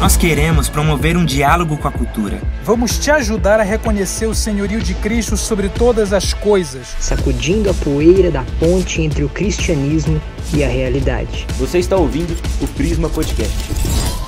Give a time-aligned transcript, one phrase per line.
[0.00, 2.40] Nós queremos promover um diálogo com a cultura.
[2.62, 7.74] Vamos te ajudar a reconhecer o senhorio de Cristo sobre todas as coisas, sacudindo a
[7.74, 10.20] poeira da ponte entre o cristianismo
[10.54, 11.46] e a realidade.
[11.58, 14.25] Você está ouvindo o Prisma Podcast.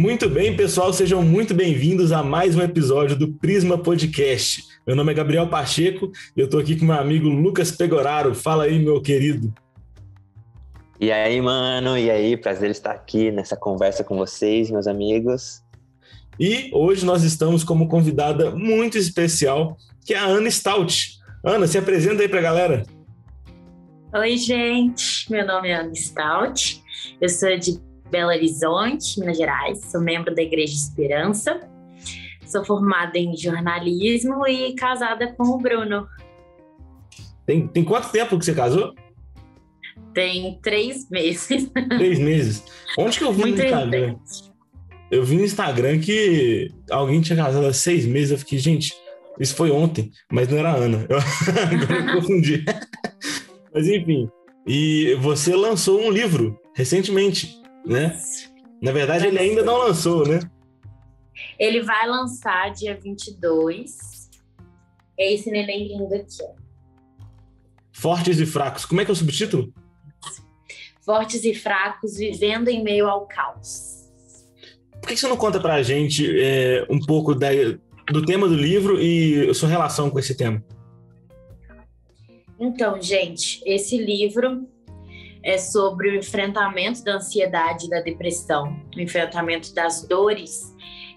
[0.00, 4.64] Muito bem, pessoal, sejam muito bem-vindos a mais um episódio do Prisma Podcast.
[4.86, 8.34] Meu nome é Gabriel Pacheco e eu estou aqui com meu amigo Lucas Pegoraro.
[8.34, 9.52] Fala aí, meu querido.
[10.98, 15.62] E aí, mano, e aí, prazer estar aqui nessa conversa com vocês, meus amigos.
[16.38, 19.76] E hoje nós estamos como convidada muito especial,
[20.06, 21.18] que é a Ana Stout.
[21.44, 22.86] Ana, se apresenta aí para a galera.
[24.14, 26.82] Oi, gente, meu nome é Ana Stout,
[27.20, 29.80] eu sou de Belo Horizonte, Minas Gerais.
[29.90, 31.60] Sou membro da Igreja Esperança.
[32.44, 36.08] Sou formada em jornalismo e casada com o Bruno.
[37.46, 38.92] Tem, tem quanto tempo que você casou?
[40.12, 41.70] Tem três meses.
[41.96, 42.64] Três meses.
[42.98, 44.16] Onde que eu vi Muito no Instagram?
[45.10, 48.32] Eu vi no Instagram que alguém tinha casado há seis meses.
[48.32, 48.92] Eu fiquei, gente,
[49.38, 51.06] isso foi ontem, mas não era a Ana.
[51.08, 51.18] Eu,
[52.08, 52.64] eu confundi.
[53.72, 54.28] mas enfim.
[54.66, 57.59] E você lançou um livro recentemente
[57.90, 58.16] né?
[58.80, 60.38] Na verdade, ele ainda não lançou, né?
[61.58, 64.30] Ele vai lançar dia 22.
[65.18, 66.44] É esse neném lindo aqui.
[67.92, 68.86] Fortes e fracos.
[68.86, 69.74] Como é que é o subtítulo?
[71.02, 74.08] Fortes e fracos vivendo em meio ao caos.
[75.00, 77.48] Por que você não conta pra gente é, um pouco da,
[78.12, 80.64] do tema do livro e sua relação com esse tema?
[82.58, 84.68] Então, gente, esse livro
[85.42, 90.74] é sobre o enfrentamento da ansiedade e da depressão, o enfrentamento das dores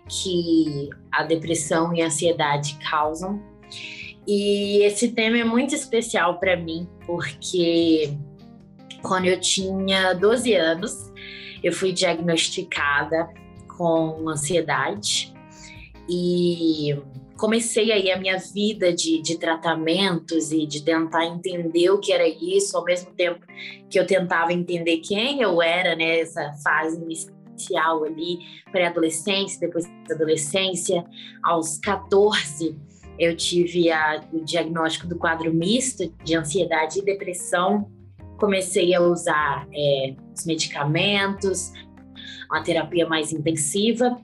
[0.08, 3.42] que a depressão e a ansiedade causam.
[4.26, 8.18] E esse tema é muito especial para mim, porque
[9.02, 11.12] quando eu tinha 12 anos,
[11.62, 13.30] eu fui diagnosticada
[13.78, 15.34] com ansiedade
[16.08, 16.96] e
[17.38, 22.28] comecei aí a minha vida de, de tratamentos e de tentar entender o que era
[22.28, 23.46] isso, ao mesmo tempo
[23.90, 28.40] que eu tentava entender quem eu era, né, essa fase inicial ali,
[28.72, 31.04] pré-adolescência, depois da adolescência,
[31.44, 32.76] aos 14
[33.18, 37.92] eu tive a, o diagnóstico do quadro misto de ansiedade e depressão,
[38.38, 41.72] comecei a usar é, os medicamentos,
[42.50, 44.20] uma terapia mais intensiva.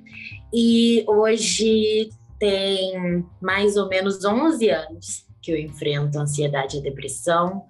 [0.53, 7.65] E hoje tem mais ou menos 11 anos que eu enfrento ansiedade e depressão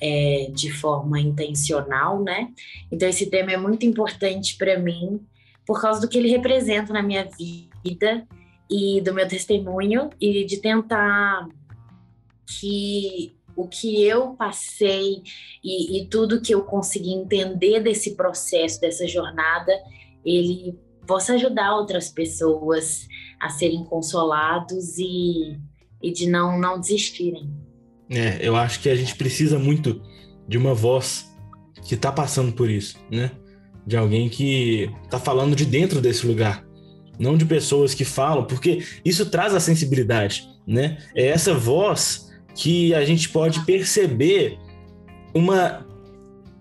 [0.00, 2.50] é, de forma intencional, né?
[2.90, 5.20] Então esse tema é muito importante para mim
[5.66, 7.28] por causa do que ele representa na minha
[7.84, 8.26] vida
[8.70, 11.46] e do meu testemunho e de tentar
[12.46, 15.22] que o que eu passei
[15.62, 19.72] e, e tudo que eu consegui entender desse processo, dessa jornada,
[20.24, 23.08] ele possa ajudar outras pessoas
[23.40, 25.58] a serem consolados e,
[26.02, 27.50] e de não, não desistirem.
[28.10, 30.02] É, eu acho que a gente precisa muito
[30.46, 31.26] de uma voz
[31.82, 33.30] que está passando por isso, né?
[33.86, 36.62] De alguém que está falando de dentro desse lugar,
[37.18, 40.98] não de pessoas que falam, porque isso traz a sensibilidade, né?
[41.14, 44.58] É essa voz que a gente pode perceber
[45.34, 45.86] uma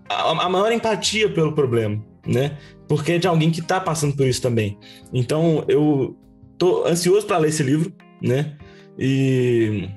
[0.10, 2.58] a, a maior empatia pelo problema, né?
[2.88, 4.78] Porque é de alguém que está passando por isso também.
[5.14, 6.18] Então eu
[6.58, 8.58] tô ansioso para ler esse livro, né?
[8.98, 9.90] E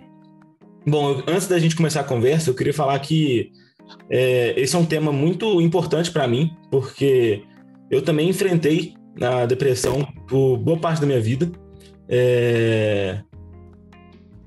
[0.87, 3.53] bom, antes da gente começar a conversa, eu queria falar que
[4.09, 7.43] é, esse é um tema muito importante para mim, porque
[7.91, 11.51] eu também enfrentei a depressão por boa parte da minha vida.
[12.09, 13.21] É,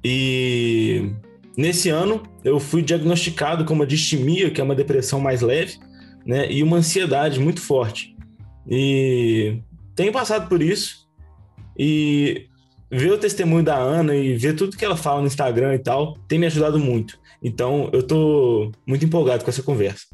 [0.03, 1.11] e
[1.57, 5.77] nesse ano eu fui diagnosticado com uma distimia, que é uma depressão mais leve,
[6.25, 6.51] né?
[6.51, 8.12] E uma ansiedade muito forte.
[8.67, 9.59] E
[9.95, 11.07] tenho passado por isso
[11.77, 12.47] e
[12.89, 16.17] ver o testemunho da Ana e ver tudo que ela fala no Instagram e tal
[16.27, 17.19] tem me ajudado muito.
[17.41, 20.05] Então eu tô muito empolgado com essa conversa.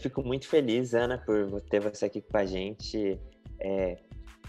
[0.00, 3.18] Fico muito feliz, Ana, por ter você aqui com a gente.
[3.60, 3.98] É,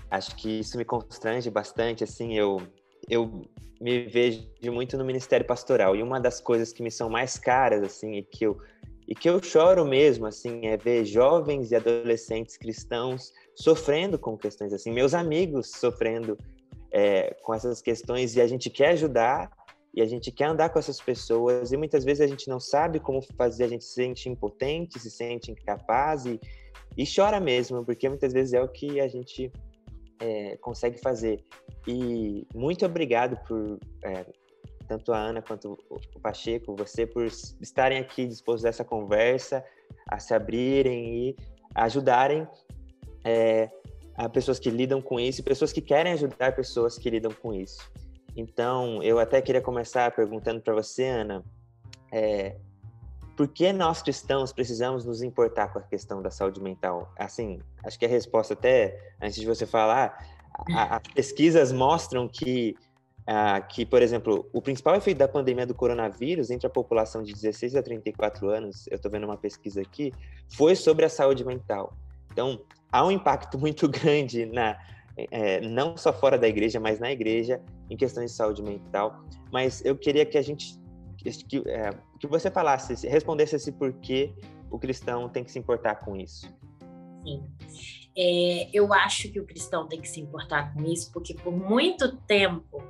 [0.10, 2.62] acho que isso me constrange bastante, assim, eu,
[3.10, 3.44] eu
[3.80, 7.84] me vejo muito no ministério pastoral, e uma das coisas que me são mais caras,
[7.84, 8.58] assim, e que eu,
[9.08, 14.74] e que eu choro mesmo, assim, é ver jovens e adolescentes cristãos sofrendo com questões
[14.74, 16.38] assim, meus amigos sofrendo
[16.92, 19.52] é, com essas questões e a gente quer ajudar
[19.94, 23.00] e a gente quer andar com essas pessoas e muitas vezes a gente não sabe
[23.00, 26.40] como fazer, a gente se sente impotente, se sente incapaz e,
[26.98, 29.52] e chora mesmo, porque muitas vezes é o que a gente
[30.20, 31.44] é, consegue fazer.
[31.86, 34.26] E muito obrigado por é,
[34.88, 37.26] tanto a Ana quanto o Pacheco, você por
[37.60, 39.64] estarem aqui dispostos a essa conversa,
[40.08, 41.36] a se abrirem e
[41.76, 42.48] ajudarem
[43.26, 43.70] é,
[44.16, 47.92] a pessoas que lidam com isso pessoas que querem ajudar pessoas que lidam com isso.
[48.36, 51.44] Então, eu até queria começar perguntando para você, Ana,
[52.12, 52.56] é,
[53.36, 57.12] por que nós cristãos precisamos nos importar com a questão da saúde mental?
[57.18, 60.26] Assim, acho que a resposta até, antes de você falar,
[60.68, 62.76] as pesquisas mostram que,
[63.70, 67.76] que, por exemplo, o principal efeito da pandemia do coronavírus entre a população de 16
[67.76, 70.14] a 34 anos, eu estou vendo uma pesquisa aqui,
[70.56, 71.94] foi sobre a saúde mental.
[72.32, 72.62] Então,
[72.92, 74.78] há um impacto muito grande na,
[75.18, 77.62] é, não só fora da igreja, mas na igreja,
[77.92, 79.22] em questões de saúde mental.
[79.52, 80.80] Mas eu queria que a gente,
[81.18, 84.34] que, é, que você falasse, respondesse esse porquê
[84.72, 86.50] o cristão tem que se importar com isso.
[87.24, 87.44] Sim.
[88.18, 92.16] É, eu acho que o cristão tem que se importar com isso, porque por muito
[92.22, 92.82] tempo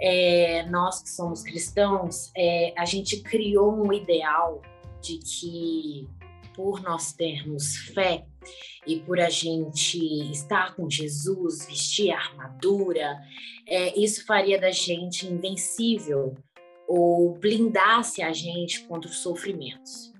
[0.00, 4.60] é, nós que somos cristãos, é, a gente criou um ideal
[5.00, 6.08] de que
[6.54, 8.26] por nós termos fé
[8.86, 9.98] e por a gente
[10.30, 13.18] estar com Jesus, vestir a armadura,
[13.66, 16.34] é, isso faria da gente invencível
[16.88, 20.12] ou blindasse a gente contra os sofrimentos.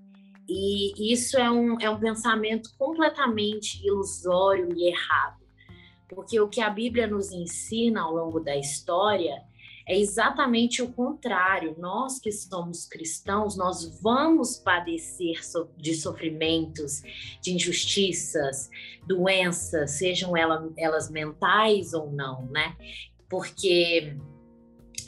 [0.49, 5.40] E isso é um, é um pensamento completamente ilusório e errado,
[6.08, 9.43] porque o que a Bíblia nos ensina ao longo da história
[9.87, 11.75] é exatamente o contrário.
[11.79, 15.40] Nós que somos cristãos, nós vamos padecer
[15.76, 17.02] de sofrimentos,
[17.40, 18.70] de injustiças,
[19.06, 22.76] doenças, sejam elas mentais ou não, né?
[23.29, 24.17] Porque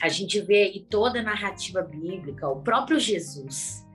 [0.01, 3.85] a gente vê aí toda a narrativa bíblica, o próprio Jesus.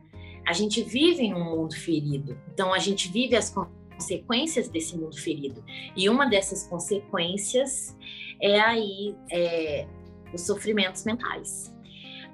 [0.46, 3.54] A gente vive em um mundo ferido, então a gente vive as
[4.00, 5.62] consequências desse mundo ferido.
[5.94, 7.96] E uma dessas consequências
[8.40, 9.86] é aí é,
[10.32, 11.74] os sofrimentos mentais.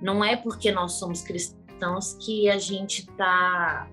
[0.00, 3.88] Não é porque nós somos cristãos que a gente está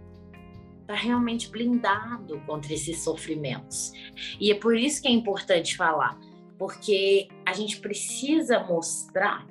[0.86, 3.92] tá realmente blindado contra esses sofrimentos.
[4.40, 6.20] E é por isso que é importante falar,
[6.58, 9.48] porque a gente precisa mostrar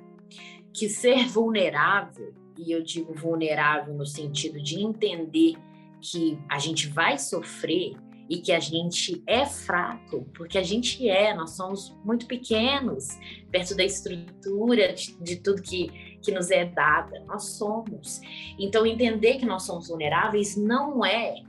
[0.73, 5.55] que ser vulnerável, e eu digo vulnerável no sentido de entender
[6.01, 7.95] que a gente vai sofrer
[8.29, 13.19] e que a gente é fraco, porque a gente é, nós somos muito pequenos
[13.51, 15.89] perto da estrutura de, de tudo que,
[16.21, 18.21] que nos é dada, nós somos.
[18.57, 21.43] Então, entender que nós somos vulneráveis não é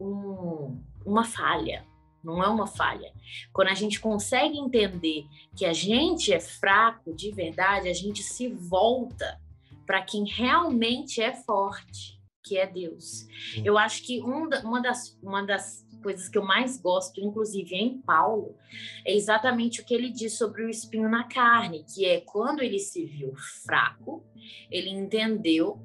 [0.00, 1.84] um, uma falha,
[2.24, 3.12] não é uma falha.
[3.52, 8.48] Quando a gente consegue entender que a gente é fraco de verdade, a gente se
[8.48, 9.40] volta
[9.84, 12.15] para quem realmente é forte
[12.46, 13.26] que é Deus.
[13.64, 17.74] Eu acho que um da, uma, das, uma das coisas que eu mais gosto, inclusive
[17.74, 18.56] em Paulo,
[19.04, 22.78] é exatamente o que ele diz sobre o espinho na carne, que é quando ele
[22.78, 23.34] se viu
[23.64, 24.24] fraco,
[24.70, 25.80] ele entendeu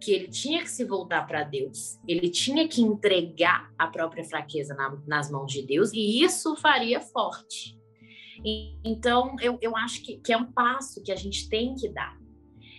[0.00, 4.74] que ele tinha que se voltar para Deus, ele tinha que entregar a própria fraqueza
[4.74, 7.78] na, nas mãos de Deus, e isso faria forte.
[8.44, 11.88] E, então, eu, eu acho que, que é um passo que a gente tem que
[11.88, 12.18] dar.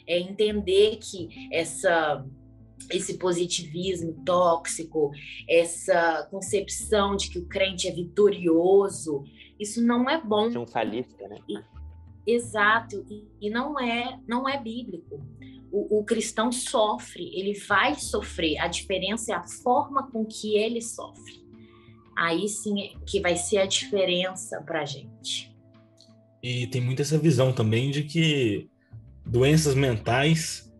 [0.08, 2.24] É entender que essa
[2.92, 5.12] esse positivismo tóxico,
[5.50, 9.24] essa concepção de que o crente é vitorioso,
[9.60, 10.50] isso não é bom.
[10.50, 11.38] Triunfalista, né?
[11.48, 11.58] E,
[12.28, 15.22] exato, e, e, não é não é bíblico.
[15.72, 18.58] O, o, cristão sofre, ele vai sofrer.
[18.60, 21.44] A diferença é a forma com que ele sofre.
[22.18, 25.54] Aí sim é que vai ser a diferença para gente.
[26.42, 28.70] E tem muito essa visão também de que
[29.26, 30.72] doenças mentais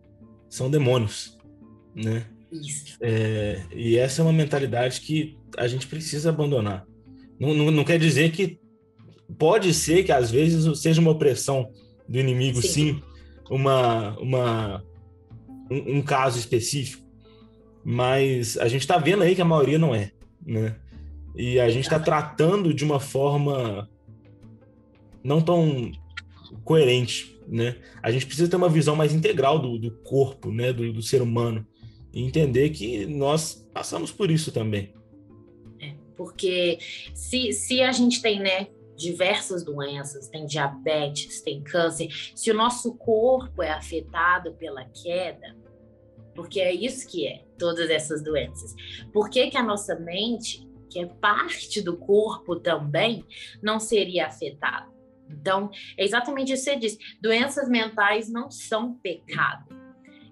[0.48, 1.35] são demônios
[1.96, 2.26] né?
[2.52, 2.96] Isso.
[3.00, 6.86] É, e essa é uma mentalidade que a gente precisa abandonar.
[7.40, 8.58] Não, não, não, quer dizer que
[9.38, 11.70] pode ser que às vezes seja uma opressão
[12.08, 13.02] do inimigo, sim, sim
[13.50, 14.84] uma, uma,
[15.70, 17.04] um, um, caso específico,
[17.84, 20.12] mas a gente está vendo aí que a maioria não é,
[20.44, 20.76] né?
[21.34, 23.88] E a gente está tratando de uma forma
[25.22, 25.90] não tão
[26.64, 27.76] coerente, né?
[28.02, 30.72] A gente precisa ter uma visão mais integral do, do corpo, né?
[30.72, 31.66] Do, do ser humano
[32.16, 34.94] e entender que nós passamos por isso também.
[35.78, 36.78] É, porque
[37.14, 42.94] se, se a gente tem, né, diversas doenças, tem diabetes, tem câncer, se o nosso
[42.94, 45.54] corpo é afetado pela queda,
[46.34, 48.74] porque é isso que é, todas essas doenças.
[49.12, 53.26] Por que, que a nossa mente, que é parte do corpo também,
[53.62, 54.90] não seria afetada?
[55.28, 56.98] Então, é exatamente isso que você disse.
[57.20, 59.65] Doenças mentais não são pecado.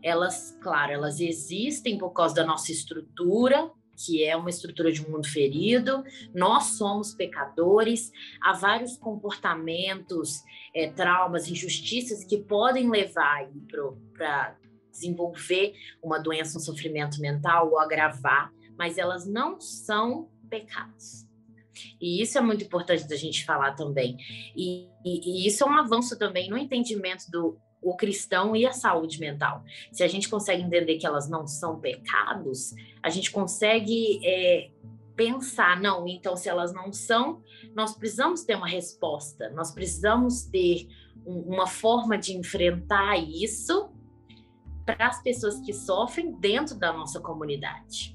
[0.04, 5.10] Elas, claro, elas existem por causa da nossa estrutura, que é uma estrutura de um
[5.10, 6.04] mundo ferido.
[6.34, 8.12] Nós somos pecadores.
[8.42, 10.42] Há vários comportamentos,
[10.74, 13.48] é, traumas, injustiças que podem levar
[14.12, 14.58] para
[14.90, 21.24] desenvolver uma doença, um sofrimento mental ou agravar, mas elas não são pecados.
[22.00, 24.16] E isso é muito importante da gente falar também.
[24.54, 28.72] E, e, e, isso é um avanço também no entendimento do o cristão e a
[28.72, 29.62] saúde mental.
[29.92, 34.70] Se a gente consegue entender que elas não são pecados, a gente consegue é,
[35.14, 37.42] pensar, não, então se elas não são,
[37.74, 40.88] nós precisamos ter uma resposta, nós precisamos ter
[41.26, 43.90] um, uma forma de enfrentar isso
[44.84, 48.14] para as pessoas que sofrem dentro da nossa comunidade.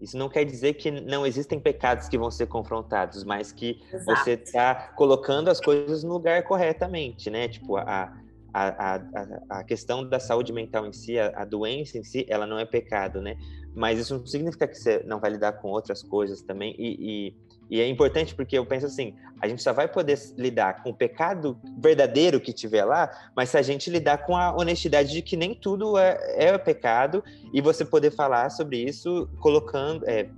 [0.00, 4.04] Isso não quer dizer que não existem pecados que vão ser confrontados, mas que Exato.
[4.04, 7.48] você está colocando as coisas no lugar corretamente, né?
[7.48, 8.10] Tipo, a,
[8.52, 12.46] a, a, a questão da saúde mental em si, a, a, doença em si, ela
[12.46, 13.36] não é pecado, né?
[13.74, 16.74] Mas isso não significa que você não vai lidar com outras coisas também.
[16.78, 17.34] E,
[17.70, 20.90] e, e, é importante porque eu penso assim: a gente só vai poder lidar com
[20.90, 25.22] o pecado verdadeiro que tiver lá, mas se a gente lidar com a honestidade de
[25.22, 30.28] que nem tudo é, é pecado e você poder falar sobre isso colocando, é,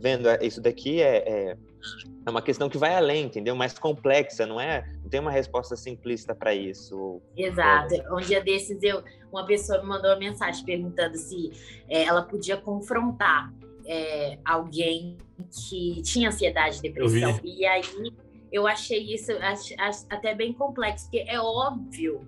[0.00, 1.56] vendo isso daqui é, é
[2.24, 3.54] é uma questão que vai além, entendeu?
[3.54, 4.84] Mais complexa, não é?
[5.02, 7.22] Não tem uma resposta simplista para isso.
[7.36, 7.94] Exato.
[8.12, 11.52] Um dia desses eu, uma pessoa me mandou uma mensagem perguntando se
[11.88, 13.52] é, ela podia confrontar
[13.86, 15.16] é, alguém
[15.68, 17.40] que tinha ansiedade e depressão.
[17.44, 18.12] E aí
[18.50, 22.26] eu achei isso ach, ach, até bem complexo, porque é óbvio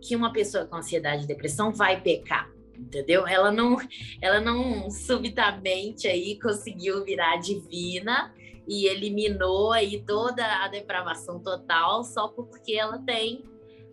[0.00, 3.26] que uma pessoa com ansiedade e depressão vai pecar entendeu?
[3.26, 3.76] Ela não,
[4.20, 8.32] ela não subitamente aí conseguiu virar divina
[8.66, 13.44] e eliminou aí toda a depravação total só porque ela tem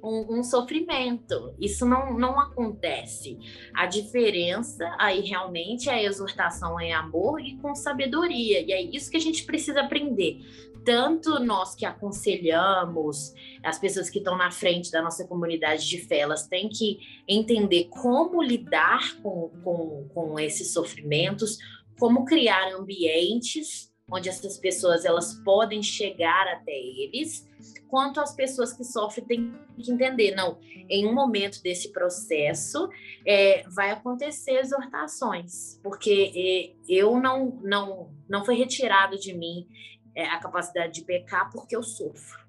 [0.03, 1.55] um, um, sofrimento.
[1.59, 3.37] Isso não, não acontece.
[3.73, 8.59] A diferença aí realmente é a exortação em amor e com sabedoria.
[8.61, 10.41] E é isso que a gente precisa aprender.
[10.83, 16.19] Tanto nós que aconselhamos, as pessoas que estão na frente da nossa comunidade de fé,
[16.19, 21.57] elas têm que entender como lidar com, com, com esses sofrimentos,
[21.97, 27.47] como criar ambientes onde essas pessoas elas podem chegar até eles,
[27.87, 32.89] quanto as pessoas que sofrem têm que entender, não, em um momento desse processo
[33.25, 39.67] é, vai acontecer exortações, porque é, eu não, não, não foi retirado de mim
[40.15, 42.43] é, a capacidade de pecar porque eu sofro.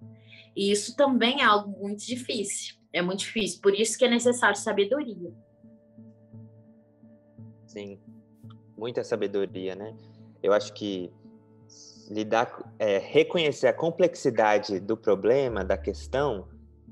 [0.57, 4.57] E isso também é algo muito difícil, é muito difícil, por isso que é necessário
[4.57, 5.33] sabedoria.
[7.67, 7.99] Sim,
[8.77, 9.97] muita sabedoria, né?
[10.43, 11.11] Eu acho que
[12.11, 16.47] lidar, é, reconhecer a complexidade do problema, da questão,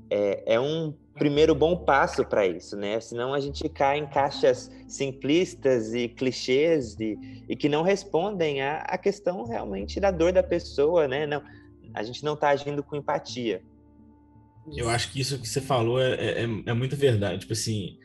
[0.09, 2.99] é, é um primeiro bom passo para isso, né?
[2.99, 7.17] Senão a gente cai em caixas simplistas e clichês e,
[7.47, 11.27] e que não respondem à, à questão realmente da dor da pessoa, né?
[11.27, 11.41] Não,
[11.93, 13.61] a gente não está agindo com empatia.
[14.75, 17.39] Eu acho que isso que você falou é, é, é muito verdade.
[17.39, 17.97] Tipo assim,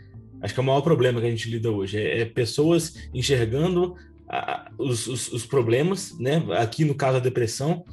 [0.43, 1.99] acho que é o maior problema que a gente lida hoje.
[1.99, 3.97] É, é pessoas enxergando
[4.29, 6.43] a, os, os, os, problemas, né?
[6.59, 7.85] Aqui no caso a depressão,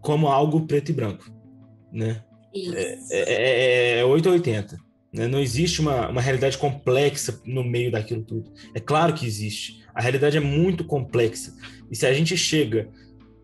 [0.00, 1.24] como algo preto e branco,
[1.92, 2.22] né?
[2.54, 2.74] Isso.
[2.74, 4.74] É, é, é 880.
[4.74, 4.78] É
[5.12, 5.26] né?
[5.26, 8.52] Não existe uma, uma realidade complexa no meio daquilo tudo.
[8.74, 9.84] É claro que existe.
[9.94, 11.54] A realidade é muito complexa.
[11.90, 12.88] E se a gente chega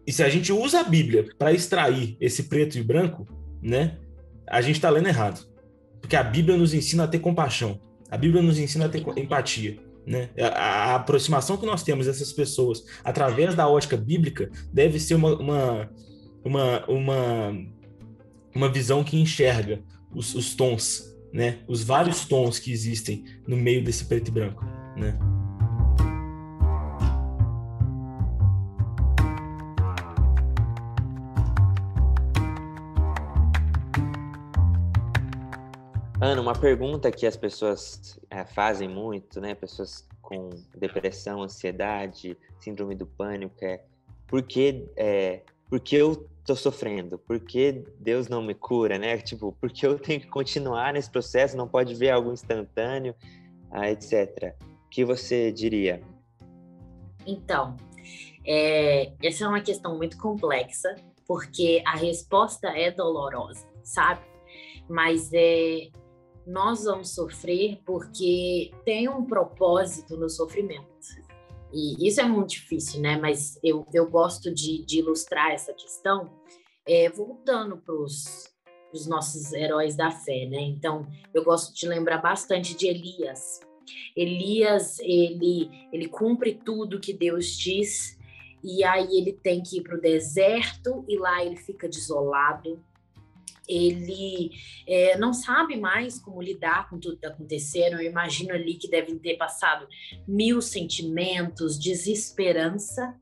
[0.07, 3.27] e se a gente usa a Bíblia para extrair esse preto e branco,
[3.63, 3.99] né?
[4.47, 5.47] A gente está lendo errado.
[6.01, 7.81] Porque a Bíblia nos ensina a ter compaixão.
[8.11, 9.79] A Bíblia nos ensina a ter empatia.
[10.07, 10.31] Né?
[10.39, 15.35] A, a, aproximação que nós temos dessas pessoas através da ótica bíblica deve ser uma,
[15.37, 15.91] uma,
[16.45, 17.67] uma, uma,
[18.55, 19.83] uma visão que enxerga
[20.15, 21.61] os, os tons, né?
[21.67, 24.65] os vários tons que existem no meio desse preto e branco.
[24.97, 25.19] Né?
[36.25, 39.55] Ana, uma pergunta que as pessoas é, fazem muito, né?
[39.55, 43.83] Pessoas com depressão, ansiedade, síndrome do pânico, é
[44.27, 47.19] por que, é, por que eu tô sofrendo?
[47.19, 49.19] Por que Deus não me cura, né?
[49.21, 51.59] Tipo, por que eu tenho que continuar nesse processo?
[51.59, 53.15] Não pode ver algo instantâneo,
[53.71, 54.57] ah, etc.
[54.87, 56.03] O que você diria?
[57.27, 57.77] Então,
[58.47, 64.23] é, essa é uma questão muito complexa, porque a resposta é dolorosa, sabe?
[64.89, 65.91] Mas é,
[66.47, 70.85] nós vamos sofrer porque tem um propósito no sofrimento.
[71.73, 73.17] E isso é muito difícil, né?
[73.17, 76.31] Mas eu, eu gosto de, de ilustrar essa questão
[76.87, 78.55] é, voltando para os
[78.95, 80.61] os nossos heróis da fé, né?
[80.61, 83.61] Então, eu gosto de lembrar bastante de Elias.
[84.17, 88.17] Elias, ele, ele cumpre tudo que Deus diz,
[88.63, 92.83] e aí ele tem que ir para o deserto, e lá ele fica desolado.
[93.69, 94.51] Ele
[94.87, 98.01] é, não sabe mais como lidar com tudo que está acontecendo.
[98.01, 99.87] Eu imagino ali que devem ter passado
[100.27, 103.15] mil sentimentos, desesperança,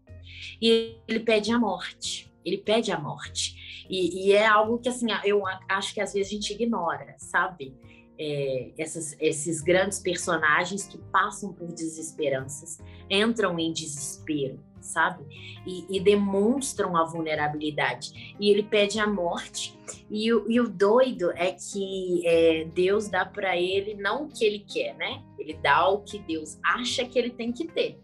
[0.61, 2.33] e ele pede a morte.
[2.45, 3.87] Ele pede a morte.
[3.89, 7.75] E, e, é algo que, assim, eu acho que às vezes a gente ignora, sabe?
[8.19, 12.79] É, essas, esses grandes personagens que passam por desesperanças,
[13.11, 15.25] entram em desespero, sabe?
[15.67, 18.35] E, e demonstram a vulnerabilidade.
[18.39, 19.79] E ele pede a morte.
[20.11, 24.45] E, o, e o doido é que é, Deus dá para ele não o que
[24.45, 25.23] ele quer, né?
[25.39, 27.99] Ele dá o que Deus acha que ele tem que ter.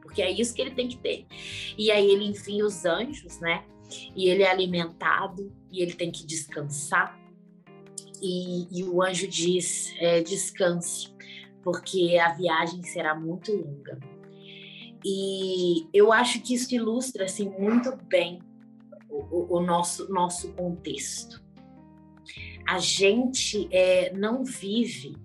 [0.00, 1.26] Porque é isso que ele tem que ter.
[1.76, 3.64] E aí ele envia os anjos, né?
[4.14, 7.18] e ele é alimentado e ele tem que descansar.
[8.20, 11.08] E, e o anjo diz: é, descanse,
[11.62, 13.98] porque a viagem será muito longa.
[15.08, 18.40] E eu acho que isso ilustra assim, muito bem
[19.08, 21.40] o, o nosso, nosso contexto.
[22.68, 25.16] A gente é, não vive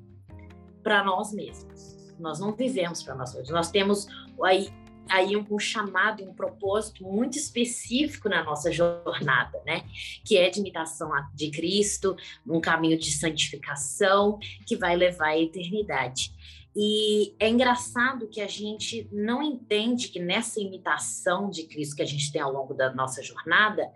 [0.84, 1.98] para nós mesmos.
[2.20, 3.50] Nós não vivemos para nós mesmos.
[3.50, 4.06] Nós temos
[4.44, 4.72] aí
[5.10, 9.84] aí um, um chamado, um propósito muito específico na nossa jornada, né?
[10.24, 12.16] Que é de imitação de Cristo,
[12.48, 16.32] um caminho de santificação que vai levar à eternidade.
[16.76, 22.06] E é engraçado que a gente não entende que nessa imitação de Cristo que a
[22.06, 23.92] gente tem ao longo da nossa jornada,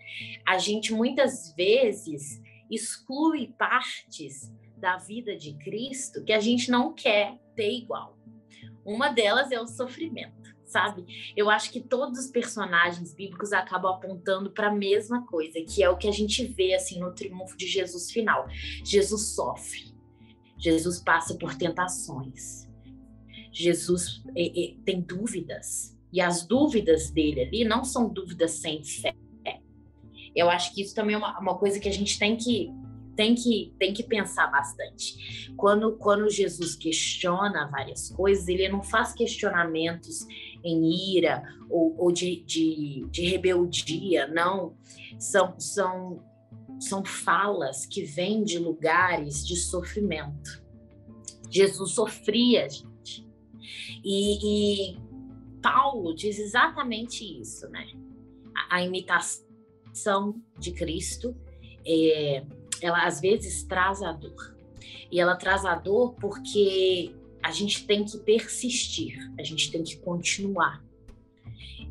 [0.45, 7.39] a gente muitas vezes exclui partes da vida de Cristo que a gente não quer
[7.55, 8.17] ter igual.
[8.85, 11.05] Uma delas é o sofrimento sabe?
[11.37, 15.89] Eu acho que todos os personagens bíblicos acabam apontando para a mesma coisa, que é
[15.89, 18.47] o que a gente vê assim no triunfo de Jesus final.
[18.83, 19.95] Jesus sofre.
[20.57, 22.64] Jesus passa por tentações.
[23.55, 25.95] Jesus é, é, tem dúvidas.
[26.11, 29.13] E as dúvidas dele ali não são dúvidas sem fé.
[30.35, 32.69] Eu acho que isso também é uma, uma coisa que a gente tem que
[33.15, 35.53] tem que, tem que pensar bastante.
[35.55, 40.27] Quando, quando Jesus questiona várias coisas, ele não faz questionamentos
[40.61, 44.75] em ira ou, ou de, de, de rebeldia, não.
[45.17, 46.21] São, são,
[46.77, 50.61] são falas que vêm de lugares de sofrimento.
[51.49, 52.67] Jesus sofria.
[54.03, 54.97] E, e
[55.61, 57.87] Paulo diz exatamente isso, né?
[58.55, 61.35] A, a imitação de Cristo
[61.85, 62.43] é,
[62.81, 64.55] ela às vezes traz a dor.
[65.11, 69.97] E ela traz a dor porque a gente tem que persistir, a gente tem que
[69.97, 70.83] continuar.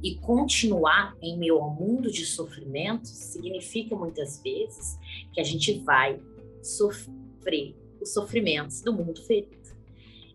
[0.03, 4.99] E continuar em meio ao mundo de sofrimento significa muitas vezes
[5.33, 6.21] que a gente vai
[6.63, 9.64] sofrer os sofrimentos do mundo ferido.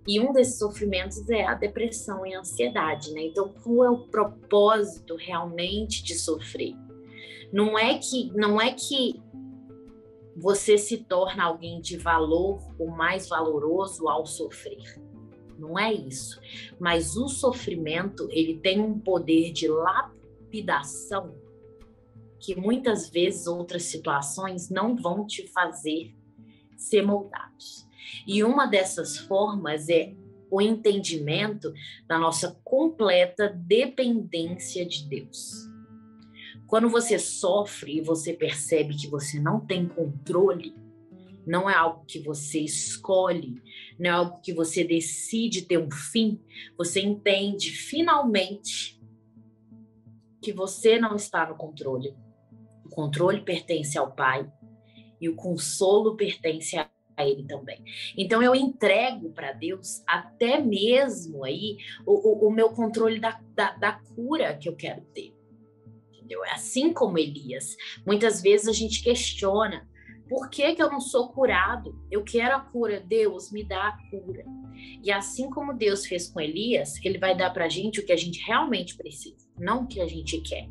[0.09, 3.25] E um desses sofrimentos é a depressão e a ansiedade, né?
[3.25, 6.75] Então, qual é o propósito realmente de sofrer?
[7.53, 9.21] Não é que não é que
[10.35, 14.99] você se torna alguém de valor, o mais valoroso ao sofrer.
[15.59, 16.41] Não é isso.
[16.79, 21.35] Mas o sofrimento, ele tem um poder de lapidação
[22.39, 26.15] que muitas vezes outras situações não vão te fazer
[26.75, 27.87] ser moldados.
[28.25, 30.13] E uma dessas formas é
[30.51, 31.73] o entendimento
[32.07, 35.67] da nossa completa dependência de Deus.
[36.65, 40.75] Quando você sofre e você percebe que você não tem controle,
[41.45, 43.61] não é algo que você escolhe,
[43.97, 46.39] não é algo que você decide ter um fim,
[46.77, 49.01] você entende finalmente
[50.41, 52.15] que você não está no controle.
[52.85, 54.51] O controle pertence ao Pai
[55.19, 56.89] e o consolo pertence a
[57.27, 57.83] ele também.
[58.17, 63.71] Então eu entrego para Deus até mesmo aí o, o, o meu controle da, da,
[63.75, 65.33] da, cura que eu quero ter
[66.13, 66.45] entendeu?
[66.45, 67.75] É assim como Elias.
[68.05, 69.87] Muitas vezes a gente questiona
[70.29, 71.99] por que, que eu não sou curado?
[72.11, 74.45] Eu quero a cura, Deus me dá a cura.
[75.03, 78.11] E assim como Deus fez com Elias, ele vai dar para a gente o que
[78.11, 80.69] a gente realmente precisa, não o que a gente quer.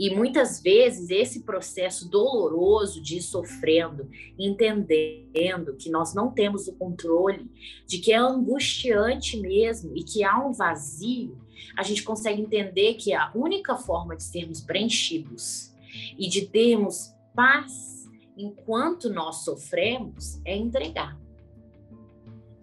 [0.00, 4.08] E muitas vezes esse processo doloroso de ir sofrendo,
[4.38, 7.50] entendendo que nós não temos o controle,
[7.86, 11.38] de que é angustiante mesmo e que há um vazio,
[11.76, 15.74] a gente consegue entender que a única forma de sermos preenchidos
[16.18, 18.08] e de termos paz
[18.38, 21.20] enquanto nós sofremos é entregar.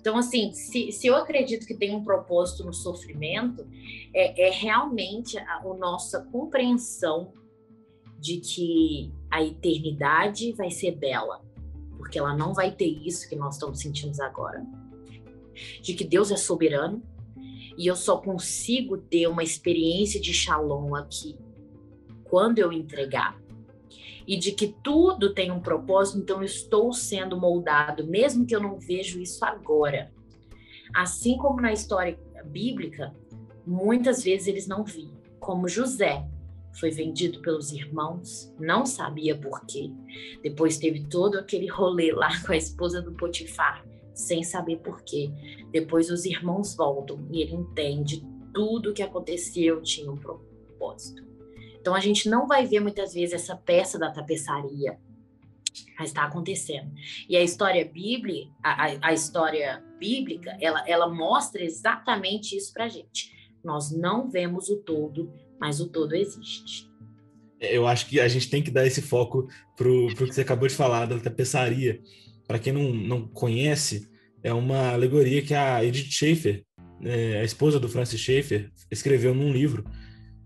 [0.07, 3.67] Então, assim, se, se eu acredito que tem um propósito no sofrimento,
[4.13, 7.33] é, é realmente a, a nossa compreensão
[8.17, 11.43] de que a eternidade vai ser bela,
[11.97, 14.65] porque ela não vai ter isso que nós estamos sentindo agora.
[15.81, 17.03] De que Deus é soberano
[17.77, 21.37] e eu só consigo ter uma experiência de shalom aqui
[22.23, 23.37] quando eu entregar.
[24.27, 28.61] E de que tudo tem um propósito, então eu estou sendo moldado, mesmo que eu
[28.61, 30.11] não vejo isso agora.
[30.93, 33.15] Assim como na história bíblica,
[33.65, 36.27] muitas vezes eles não viam, como José
[36.79, 39.91] foi vendido pelos irmãos, não sabia por quê.
[40.43, 45.31] Depois teve todo aquele rolê lá com a esposa do Potifar, sem saber por quê.
[45.71, 51.23] Depois os irmãos voltam e ele entende tudo o que aconteceu tinha um propósito.
[51.87, 54.99] Então a gente não vai ver muitas vezes essa peça da tapeçaria,
[55.97, 56.91] mas está acontecendo.
[57.29, 63.31] E a história bíblica, a, a, história bíblica, ela, ela mostra exatamente isso para gente.
[63.63, 66.91] Nós não vemos o todo, mas o todo existe.
[67.57, 69.47] Eu acho que a gente tem que dar esse foco
[69.77, 72.01] pro, pro que você acabou de falar da tapeçaria.
[72.45, 74.11] Para quem não, não conhece,
[74.43, 76.65] é uma alegoria que a Edith Schaefer,
[77.01, 79.85] é, a esposa do Francis Schaeffer, escreveu num livro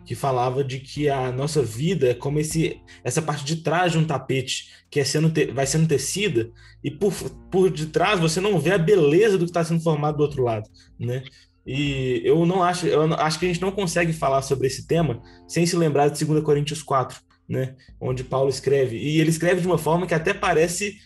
[0.06, 3.98] que falava de que a nossa vida é como esse, essa parte de trás de
[3.98, 6.52] um tapete que é sendo te, vai sendo tecida
[6.84, 7.14] e por,
[7.52, 10.70] por detrás você não vê a beleza do que está sendo formado do outro lado,
[11.00, 11.24] né?
[11.66, 15.22] E eu não acho, eu acho que a gente não consegue falar sobre esse tema
[15.48, 17.76] sem se lembrar de 2 Coríntios 4, né?
[18.00, 18.98] Onde Paulo escreve.
[18.98, 20.98] E ele escreve de uma forma que até parece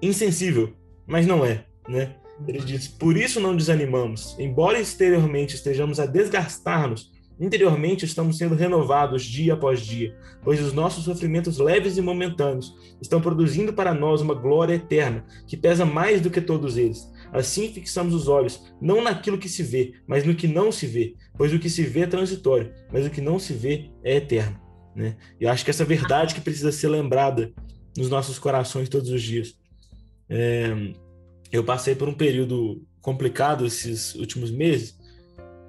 [0.00, 0.74] insensível,
[1.06, 2.16] mas não é, né?
[2.48, 7.11] Ele diz: Por isso não desanimamos, embora exteriormente estejamos a desgastar-nos,
[7.42, 13.20] interiormente estamos sendo renovados dia após dia, pois os nossos sofrimentos leves e momentâneos estão
[13.20, 17.10] produzindo para nós uma glória eterna, que pesa mais do que todos eles.
[17.32, 21.16] Assim fixamos os olhos, não naquilo que se vê, mas no que não se vê,
[21.36, 24.60] pois o que se vê é transitório, mas o que não se vê é eterno.
[24.94, 25.16] Né?
[25.40, 27.52] E acho que essa verdade que precisa ser lembrada
[27.96, 29.56] nos nossos corações todos os dias.
[30.28, 30.92] É,
[31.50, 34.96] eu passei por um período complicado esses últimos meses,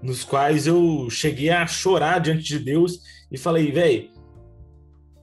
[0.03, 2.99] nos quais eu cheguei a chorar diante de Deus
[3.31, 4.09] e falei, velho,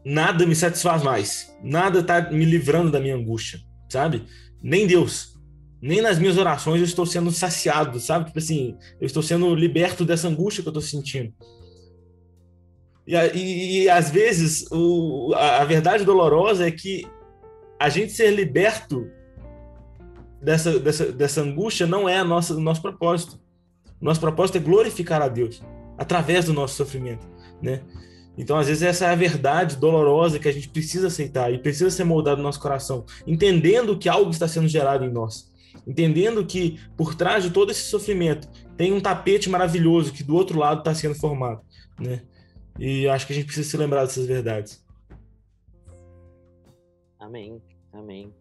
[0.03, 4.25] nada me satisfaz mais, nada tá me livrando da minha angústia, sabe?
[4.63, 5.39] Nem Deus,
[5.83, 8.25] nem nas minhas orações eu estou sendo saciado, sabe?
[8.27, 11.35] Tipo assim, eu estou sendo liberto dessa angústia que eu estou sentindo.
[13.07, 17.07] E, e, e, às vezes o, a, a verdade dolorosa é que
[17.79, 19.07] a gente ser liberto
[20.41, 23.39] dessa, dessa, dessa angústia não é o nosso propósito.
[24.01, 25.63] Nosso propósito é glorificar a Deus
[25.99, 27.27] através do nosso sofrimento,
[27.61, 27.83] né?
[28.39, 31.91] Então, às vezes, essa é a verdade dolorosa que a gente precisa aceitar e precisa
[31.91, 35.53] ser moldado no nosso coração, entendendo que algo está sendo gerado em nós,
[35.87, 40.59] entendendo que por trás de todo esse sofrimento tem um tapete maravilhoso que do outro
[40.59, 41.61] lado está sendo formado,
[41.99, 42.23] né?
[42.79, 44.83] E acho que a gente precisa se lembrar dessas verdades.
[47.19, 47.61] Amém,
[47.93, 48.33] amém.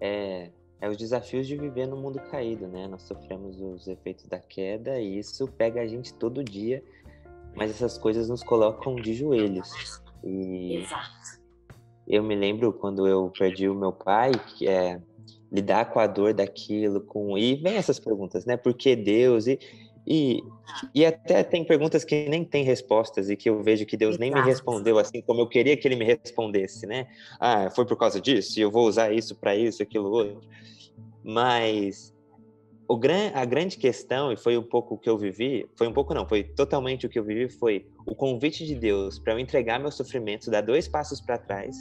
[0.00, 0.50] É,
[0.82, 2.88] é os desafios de viver no mundo caído, né?
[2.88, 6.82] Nós sofremos os efeitos da queda e isso pega a gente todo dia,
[7.54, 10.02] mas essas coisas nos colocam de joelhos.
[10.24, 11.40] E Exato.
[12.06, 15.00] Eu me lembro quando eu perdi o meu pai, que é
[15.52, 18.56] lidar com a dor daquilo, com e vem essas perguntas, né?
[18.56, 19.46] Por que Deus?
[19.46, 19.60] E,
[20.06, 20.42] e,
[20.94, 24.32] e até tem perguntas que nem tem respostas e que eu vejo que Deus nem
[24.32, 27.06] me respondeu assim como eu queria que ele me respondesse, né?
[27.38, 30.40] Ah, foi por causa disso, e eu vou usar isso para isso, aquilo outro.
[31.22, 32.12] Mas
[32.88, 35.92] o gran, a grande questão, e foi um pouco o que eu vivi, foi um
[35.92, 39.38] pouco não, foi totalmente o que eu vivi, foi o convite de Deus para eu
[39.38, 41.76] entregar meus sofrimentos, dar dois passos para trás,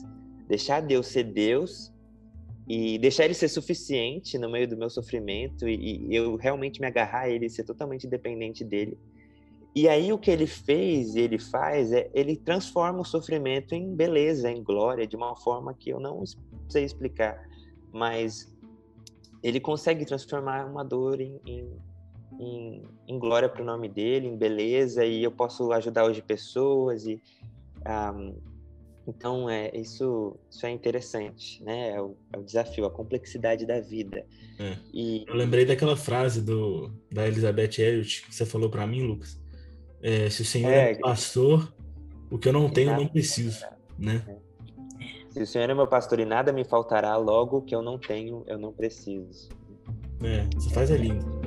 [0.47, 1.91] deixar Deus ser Deus
[2.67, 6.87] e deixar ele ser suficiente no meio do meu sofrimento e, e, eu realmente me
[6.87, 8.97] agarrar a ele, ser totalmente dependente dele.
[9.73, 13.95] E aí o que ele fez e ele faz é ele transforma o sofrimento em
[13.95, 16.23] beleza, em glória, de uma forma que eu não
[16.69, 17.41] sei explicar,
[17.91, 18.53] mas
[19.41, 21.69] ele consegue transformar uma dor em, em,
[22.39, 27.05] em, em glória para o nome dele, em beleza, e eu posso ajudar hoje pessoas.
[27.07, 27.19] e
[27.87, 28.50] um,
[29.07, 31.91] Então, é, isso, isso é interessante, né?
[31.91, 34.25] É o, é o desafio, a complexidade da vida.
[34.59, 34.77] É.
[34.93, 35.25] E...
[35.27, 39.39] Eu lembrei daquela frase do, da Elizabeth Elliot que você falou para mim, Lucas.
[40.01, 41.73] É, se o Senhor é, é pastor,
[42.29, 43.65] o que eu não tenho, eu não preciso,
[43.97, 44.23] né?
[45.29, 47.97] Se o Senhor é meu pastor e nada me faltará, logo o que eu não
[47.97, 49.49] tenho, eu não preciso.
[50.23, 51.40] É, essa faz é lindo.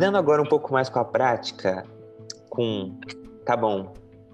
[0.00, 1.84] Lidando agora um pouco mais com a prática,
[2.48, 2.98] com,
[3.44, 3.92] tá bom,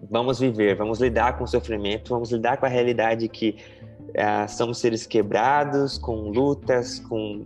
[0.09, 3.57] vamos viver, vamos lidar com o sofrimento, vamos lidar com a realidade que
[4.17, 7.45] ah, somos seres quebrados, com lutas, com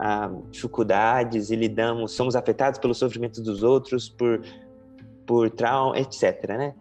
[0.00, 4.42] ah, dificuldades e lidamos, somos afetados pelo sofrimento dos outros, por,
[5.24, 6.48] por trauma, etc.
[6.48, 6.74] Né?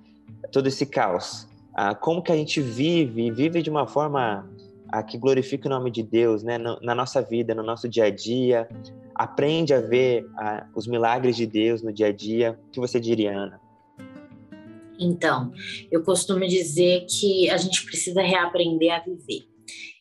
[0.52, 1.47] Todo esse caos.
[1.75, 4.49] Ah, como que a gente vive, vive de uma forma
[4.91, 6.58] ah, que glorifica o nome de Deus né?
[6.58, 8.67] na nossa vida, no nosso dia a dia,
[9.19, 12.58] aprende a ver ah, os milagres de Deus no dia a dia.
[12.67, 13.60] O que você diria, Ana?
[14.97, 15.51] Então,
[15.91, 19.43] eu costumo dizer que a gente precisa reaprender a viver.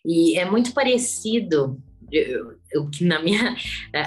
[0.07, 3.57] E é muito parecido eu, eu, na minha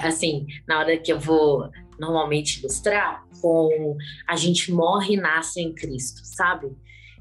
[0.02, 1.70] assim na hora que eu vou
[2.00, 3.96] normalmente ilustrar com
[4.26, 6.72] a gente morre e nasce em Cristo sabe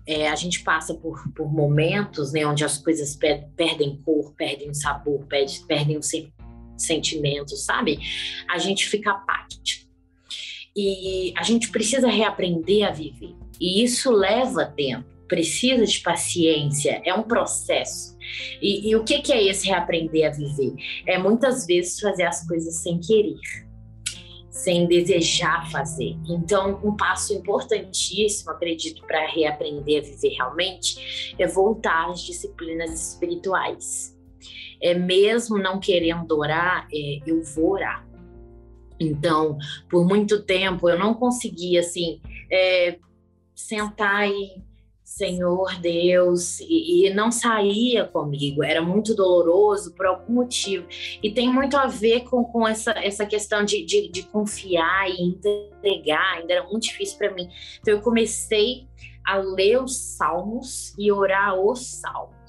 [0.07, 5.23] é, a gente passa por, por momentos né onde as coisas perdem cor perdem sabor
[5.27, 6.01] perdem, perdem o
[6.81, 7.99] sentimento sabe
[8.49, 9.89] a gente fica apático
[10.75, 17.13] e a gente precisa reaprender a viver e isso leva tempo precisa de paciência é
[17.13, 18.11] um processo
[18.61, 20.73] e, e o que, que é esse reaprender a viver?
[21.05, 23.39] É muitas vezes fazer as coisas sem querer,
[24.49, 26.15] sem desejar fazer.
[26.29, 34.15] Então, um passo importantíssimo, acredito, para reaprender a viver realmente, é voltar às disciplinas espirituais.
[34.81, 38.07] É mesmo não querendo orar, é, eu vou orar.
[38.99, 39.57] Então,
[39.89, 42.97] por muito tempo eu não conseguia assim é,
[43.55, 44.61] sentar e
[45.11, 50.87] Senhor Deus, e, e, não saía comigo, era muito doloroso por algum motivo.
[51.21, 55.21] E tem muito a ver com, com essa, essa questão de, de, de confiar e
[55.21, 57.49] entregar, ainda era muito difícil para mim.
[57.81, 58.87] Então eu comecei
[59.25, 62.40] a ler os salmos e orar os salmos.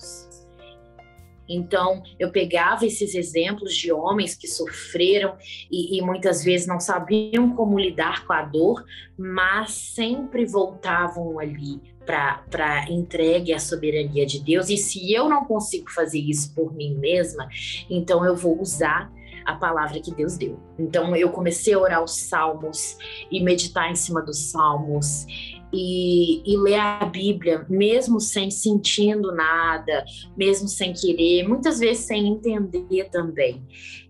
[1.55, 5.37] Então, eu pegava esses exemplos de homens que sofreram
[5.71, 8.85] e, e, muitas vezes não sabiam como lidar com a dor,
[9.19, 14.69] mas sempre voltavam ali para entregue à soberania de Deus.
[14.69, 17.49] E se eu não consigo fazer isso por mim mesma,
[17.89, 19.13] então eu vou usar
[19.45, 20.59] a palavra que Deus deu.
[20.79, 22.97] Então eu comecei a orar os salmos
[23.31, 25.27] e meditar em cima dos salmos
[25.73, 30.05] e, e, ler a Bíblia, mesmo sem sentindo nada,
[30.37, 33.63] mesmo sem querer, muitas vezes sem entender também.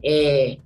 [0.05, 0.59] É,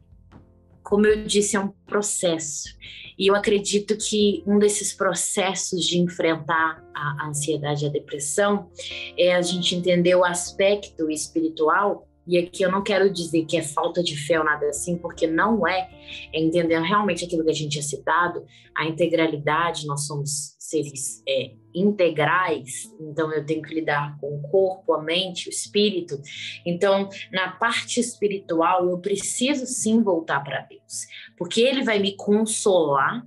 [0.82, 2.76] como eu disse, é um processo.
[3.18, 8.70] E eu acredito que um desses processos de enfrentar a ansiedade e a depressão
[9.18, 13.62] é a gente entender o aspecto espiritual e aqui eu não quero dizer que é
[13.62, 15.88] falta de fé ou nada assim, porque não é.
[16.32, 18.44] É entender realmente aquilo que a gente tinha citado,
[18.76, 24.94] a integralidade, nós somos seres é, integrais, então eu tenho que lidar com o corpo,
[24.94, 26.20] a mente, o espírito.
[26.64, 31.06] Então, na parte espiritual, eu preciso sim voltar para Deus,
[31.38, 33.24] porque Ele vai me consolar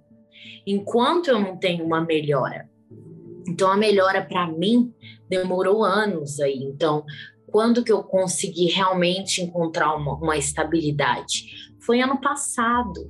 [0.68, 2.70] enquanto eu não tenho uma melhora.
[3.48, 4.94] Então, a melhora para mim
[5.30, 6.58] demorou anos aí.
[6.58, 7.06] Então,
[7.52, 11.72] quando que eu consegui realmente encontrar uma, uma estabilidade?
[11.80, 13.10] Foi ano passado,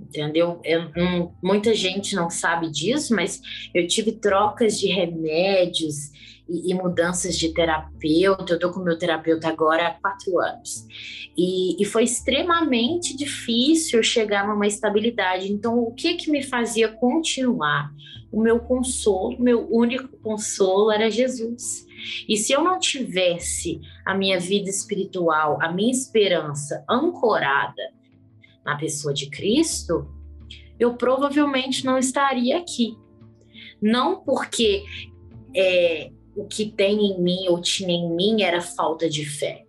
[0.00, 0.60] entendeu?
[0.64, 3.40] Eu, muita gente não sabe disso, mas
[3.74, 6.10] eu tive trocas de remédios
[6.48, 8.52] e, e mudanças de terapeuta.
[8.52, 10.86] Eu estou com meu terapeuta agora há quatro anos.
[11.36, 15.52] E, e, foi extremamente difícil chegar numa estabilidade.
[15.52, 17.92] Então, o que que me fazia continuar?
[18.32, 21.86] O meu consolo, meu único consolo era Jesus.
[22.28, 27.92] E se eu não tivesse a minha vida espiritual, a minha esperança ancorada
[28.64, 30.08] na pessoa de Cristo,
[30.78, 32.96] eu provavelmente não estaria aqui.
[33.80, 34.84] Não porque
[35.54, 39.64] é, o que tem em mim ou tinha em mim era falta de fé,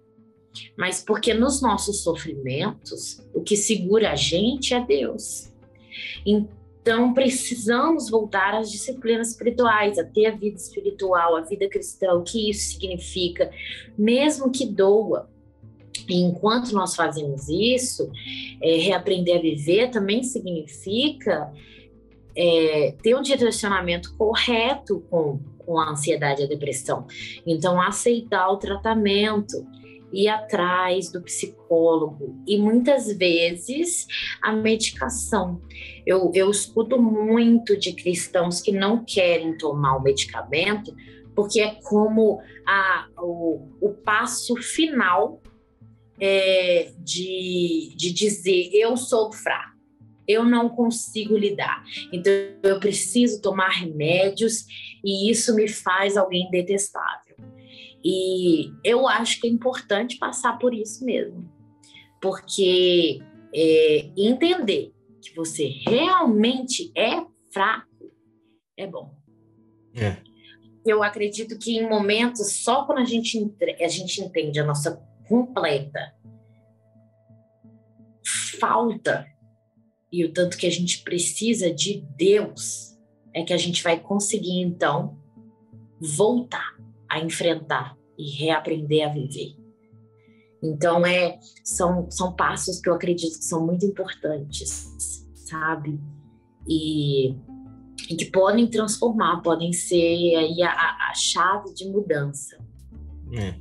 [0.77, 5.51] mas porque nos nossos sofrimentos, o que segura a gente é Deus.
[6.25, 6.58] Então,
[6.89, 12.23] então, precisamos voltar às disciplinas espirituais, a ter a vida espiritual, a vida cristã, o
[12.23, 13.51] que isso significa,
[13.95, 15.29] mesmo que doa.
[16.09, 18.11] E enquanto nós fazemos isso,
[18.59, 21.53] é, reaprender a viver também significa
[22.35, 27.05] é, ter um direcionamento correto com, com a ansiedade e a depressão.
[27.45, 29.63] Então, aceitar o tratamento,
[30.13, 34.07] ir atrás do psicólogo e muitas vezes
[34.41, 35.61] a medicação.
[36.05, 40.93] Eu, eu escuto muito de cristãos que não querem tomar o medicamento
[41.35, 45.41] porque é como a, o, o passo final
[46.19, 49.79] é, de, de dizer eu sou fraco
[50.29, 51.83] eu não consigo lidar.
[52.13, 54.63] Então, eu preciso tomar remédios
[55.03, 57.28] e isso me faz alguém detestável.
[58.03, 61.51] E eu acho que é importante passar por isso mesmo,
[62.21, 63.19] porque
[63.53, 67.89] é, entender que você realmente é fraco
[68.77, 69.13] é bom.
[69.93, 70.17] É.
[70.85, 74.95] Eu acredito que em momentos, só quando a gente, a gente entende a nossa
[75.27, 76.15] completa
[78.59, 79.25] falta
[80.11, 82.97] e o tanto que a gente precisa de Deus,
[83.33, 85.17] é que a gente vai conseguir, então,
[85.99, 89.55] voltar a enfrentar e reaprender a viver.
[90.61, 95.99] Então, é, são, são passos que eu acredito que são muito importantes, sabe?
[96.67, 97.29] E,
[98.09, 102.57] e que podem transformar, podem ser aí a, a- chave de mudança.
[103.33, 103.55] É.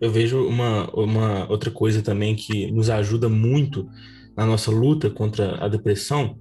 [0.00, 3.88] Eu vejo uma, uma outra coisa também que nos ajuda muito
[4.36, 6.38] na nossa luta contra a depressão,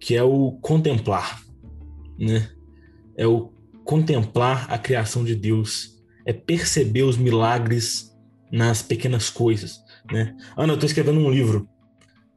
[0.00, 1.42] que é o contemplar,
[2.18, 2.50] né?
[3.16, 3.52] É o
[3.88, 8.14] contemplar a criação de Deus, é perceber os milagres
[8.52, 9.78] nas pequenas coisas,
[10.12, 10.36] né?
[10.58, 11.66] Ana, eu estou escrevendo um livro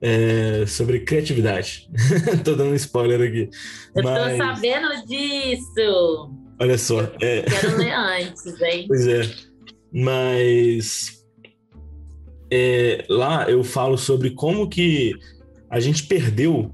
[0.02, 1.90] é, sobre criatividade.
[2.46, 3.50] tô dando um spoiler aqui.
[3.94, 6.32] Eu Mas- tô sabendo disso!
[6.58, 8.86] Olha só, é, Quero ler antes, hein?
[8.88, 9.30] Pois é.
[9.92, 11.22] Mas
[12.50, 15.14] é, lá eu falo sobre como que
[15.70, 16.74] a gente perdeu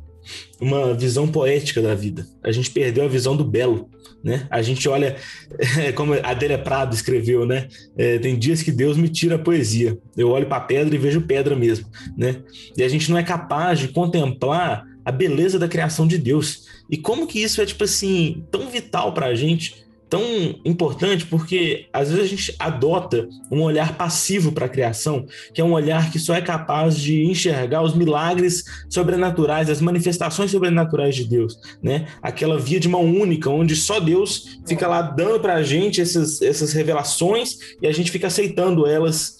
[0.59, 2.25] uma visão poética da vida.
[2.43, 3.89] A gente perdeu a visão do belo,
[4.23, 4.47] né?
[4.49, 5.15] A gente olha,
[5.95, 7.67] como Adélia Prado escreveu, né?
[7.97, 9.97] É, tem dias que Deus me tira a poesia.
[10.15, 12.41] Eu olho para a pedra e vejo pedra mesmo, né?
[12.75, 16.65] E a gente não é capaz de contemplar a beleza da criação de Deus.
[16.89, 20.23] E como que isso é, tipo assim, tão vital para a gente, tão
[20.63, 25.63] importante, porque às vezes a gente adota um olhar passivo para a criação, que é
[25.63, 31.25] um olhar que só é capaz de enxergar os milagres sobrenaturais, as manifestações sobrenaturais de
[31.25, 32.07] Deus, né?
[32.21, 36.41] Aquela via de mão única, onde só Deus fica lá dando para a gente essas,
[36.41, 39.37] essas revelações e a gente fica aceitando elas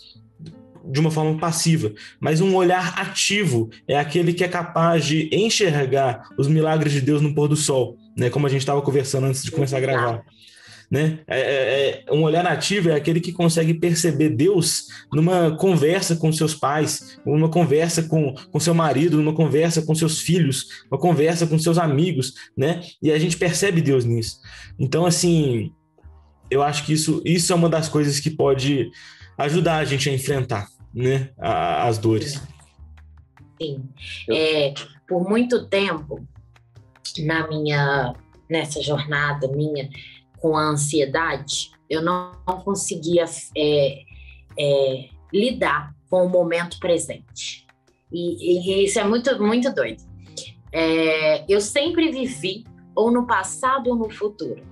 [0.90, 6.30] de uma forma passiva, mas um olhar ativo é aquele que é capaz de enxergar
[6.38, 8.30] os milagres de Deus no pôr do sol, né?
[8.30, 10.24] Como a gente estava conversando antes de começar a gravar
[10.90, 11.20] né?
[11.28, 16.32] É, é- é- um olhar ativo é aquele que consegue perceber Deus numa conversa com
[16.32, 21.46] seus pais, numa conversa com, com seu marido, numa conversa com seus filhos, uma conversa
[21.46, 22.82] com seus amigos, né?
[23.02, 24.40] E a gente percebe Deus nisso.
[24.80, 25.74] Então, assim,
[26.50, 28.90] eu acho que isso, isso é uma das coisas que pode
[29.38, 31.30] ajudar a gente a enfrentar, né?
[31.38, 32.42] a- as dores.
[33.62, 33.84] Sim.
[34.30, 34.74] É,
[35.08, 36.26] por muito tempo,
[37.26, 38.14] na minha,
[38.50, 39.90] nessa jornada minha
[40.48, 44.02] com a ansiedade, eu não, não conseguia é,
[44.58, 47.68] é, lidar com o momento presente.
[48.10, 50.02] E, e isso é muito, muito doido.
[50.72, 52.64] É, eu sempre vivi
[52.96, 54.64] ou no passado ou no futuro.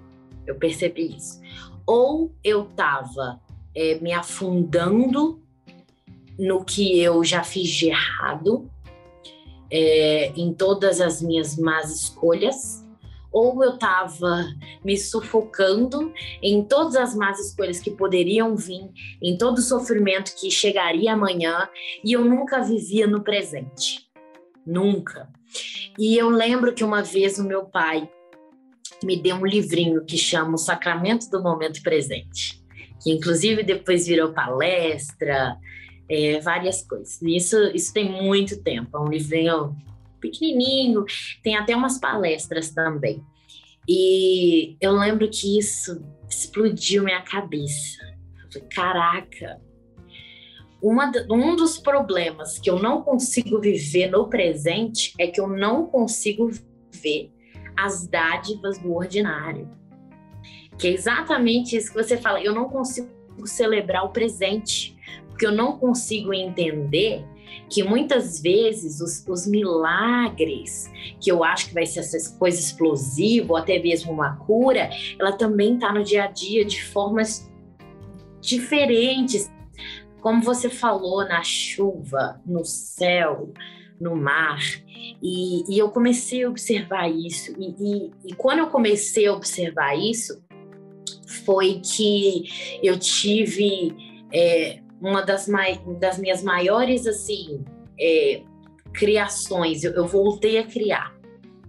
[0.48, 1.42] Eu percebi isso.
[1.86, 3.42] Ou eu estava
[4.02, 5.42] me afundando
[6.40, 8.72] no que eu já fiz de errado,
[9.70, 12.85] é, em todas as minhas más escolhas,
[13.36, 14.46] ou eu estava
[14.82, 18.90] me sufocando em todas as más escolhas que poderiam vir,
[19.22, 21.68] em todo o sofrimento que chegaria amanhã,
[22.02, 24.10] e eu nunca vivia no presente.
[24.66, 25.28] Nunca.
[26.00, 28.10] E eu lembro que uma vez o meu pai
[29.04, 32.64] me deu um livrinho que chama O Sacramento do Momento Presente,
[33.04, 35.58] que inclusive depois virou palestra,
[36.08, 37.22] é, várias coisas.
[37.22, 39.76] Isso, isso tem muito tempo, é um livrinho
[40.20, 41.06] pequenininho,
[41.44, 43.24] tem até umas palestras também.
[43.88, 48.00] E eu lembro que isso explodiu minha cabeça.
[48.52, 49.62] Falei, caraca,
[50.82, 55.86] uma, um dos problemas que eu não consigo viver no presente é que eu não
[55.88, 56.50] consigo
[56.92, 57.32] ver
[57.78, 59.70] as dádivas do ordinário.
[60.78, 62.42] Que é exatamente isso que você fala.
[62.42, 63.10] Eu não consigo
[63.46, 64.96] celebrar o presente,
[65.28, 67.26] porque eu não consigo entender
[67.70, 73.54] que muitas vezes os, os, milagres, que eu acho que vai ser essa coisa explosiva,
[73.54, 77.52] ou até mesmo uma cura, ela também está no dia a dia de formas
[78.42, 79.52] diferentes.
[80.22, 83.52] Como você falou, na chuva, no céu,
[84.00, 84.60] no mar.
[85.22, 87.54] E, e eu comecei a observar isso.
[87.60, 90.44] E, e, e quando eu comecei a observar isso,
[91.46, 93.96] foi que eu tive.
[94.34, 97.64] É, uma das, mai das minhas maiores assim
[98.00, 98.42] é,
[98.94, 99.84] criações.
[99.84, 101.16] Eu, eu, voltei a criar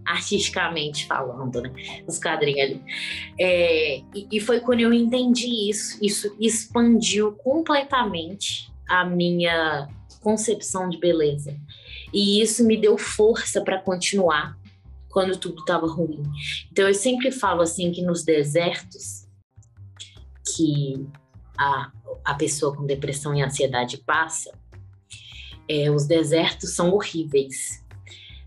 [0.05, 1.73] artisticamente falando né
[2.07, 2.83] os quadrinhos ali.
[3.39, 9.89] É, e, e, foi quando eu entendi isso isso expandiu completamente a minha
[10.21, 11.57] concepção de beleza.
[12.13, 14.57] E isso me deu força para continuar
[15.09, 16.23] quando tudo estava ruim.
[16.71, 19.27] Então eu sempre falo assim que nos desertos
[20.55, 21.07] que
[21.59, 21.91] a,
[22.25, 24.53] a pessoa com depressão e ansiedade passa,
[25.69, 27.85] é, os desertos são horríveis,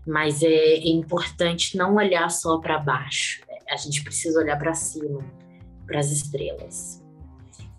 [0.06, 3.42] mas é, é importante não olhar só para baixo.
[3.68, 5.24] a gente precisa olhar para cima,
[5.86, 7.02] para as estrelas.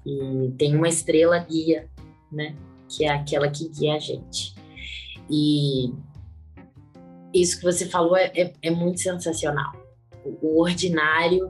[0.05, 1.89] E tem uma estrela guia,
[2.31, 2.55] né?
[2.89, 4.55] Que é aquela que guia a gente.
[5.29, 5.93] E
[7.33, 9.80] isso que você falou é, é, é muito sensacional.
[10.23, 11.49] O, ordinário,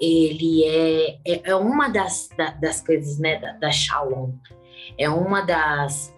[0.00, 4.32] ele é, é, é uma das, da, das coisas, né, da, da Shalom.
[4.98, 6.14] É uma das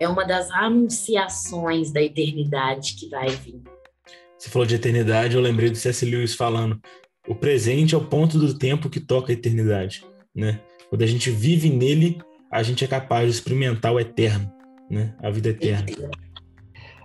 [0.00, 3.62] é uma das anunciações da eternidade que vai vir.
[4.36, 6.04] Você falou de eternidade, eu lembrei do C.S.
[6.04, 6.80] Lewis falando:
[7.28, 10.60] o presente é o ponto do tempo que toca a eternidade, né?
[10.88, 12.20] Quando a gente vive nele,
[12.50, 14.52] a gente é capaz de experimentar o eterno,
[14.90, 15.14] né?
[15.22, 15.86] A vida eterna.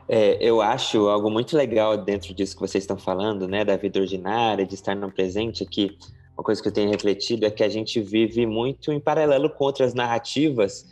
[0.09, 3.65] É, eu acho algo muito legal dentro disso que vocês estão falando, né?
[3.65, 5.97] Da vida ordinária, de estar no presente, que
[6.37, 9.65] uma coisa que eu tenho refletido é que a gente vive muito em paralelo com
[9.65, 10.85] outras narrativas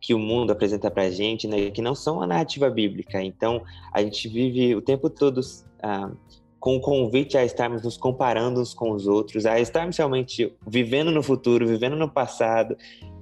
[0.00, 3.22] que o mundo apresenta para a gente, né, que não são a narrativa bíblica.
[3.22, 3.62] Então,
[3.92, 5.40] a gente vive o tempo todo
[5.82, 6.10] ah,
[6.58, 11.10] com o convite a estarmos nos comparando uns com os outros, a estarmos realmente vivendo
[11.10, 12.76] no futuro, vivendo no passado,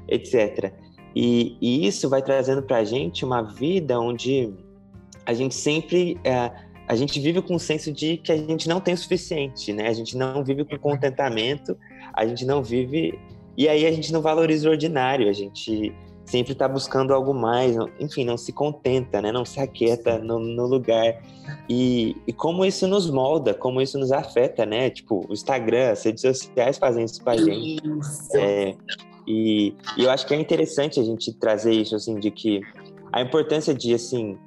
[0.09, 0.73] etc.
[1.15, 4.53] E, e isso vai trazendo para a gente uma vida onde
[5.27, 6.51] a gente sempre é,
[6.89, 9.89] a gente vive com o senso de que a gente não tem o suficiente, né?
[9.89, 11.77] A gente não vive com contentamento,
[12.13, 13.19] a gente não vive
[13.57, 15.95] e aí a gente não valoriza o ordinário, a gente
[16.25, 19.33] sempre está buscando algo mais, enfim, não se contenta, né?
[19.33, 21.21] Não se aquieta no, no lugar.
[21.69, 24.91] E, e, como isso nos molda, como isso nos afeta, né?
[24.91, 27.83] Tipo, o Instagram, as redes sociais fazem isso com a gente.
[28.35, 28.77] É,
[29.27, 32.61] e, e, eu acho que é interessante a gente trazer isso, assim, de que
[33.13, 34.39] a importância de, assim,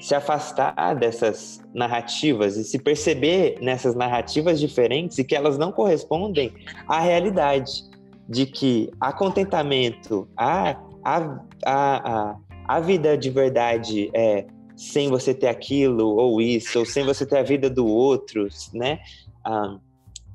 [0.00, 6.52] se afastar dessas narrativas e se perceber nessas narrativas diferentes e que elas não correspondem
[6.88, 7.84] à realidade
[8.28, 11.16] de que há contentamento, há a,
[11.64, 12.36] a, a,
[12.66, 17.38] a vida de verdade é sem você ter aquilo ou isso, ou sem você ter
[17.38, 18.98] a vida do outro, né?
[19.44, 19.78] Ah,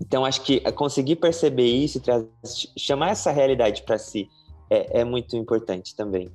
[0.02, 4.30] então, acho que conseguir perceber isso e chamar essa realidade para si
[4.70, 6.32] é, é, muito importante também.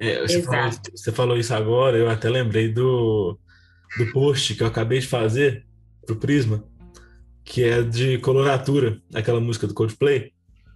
[0.00, 3.38] É, você, falou, você, falou, isso agora, eu até lembrei do,
[3.98, 5.64] do post que eu acabei de fazer
[6.06, 6.64] pro Prisma,
[7.44, 10.32] que é de coloratura, aquela música do Coldplay.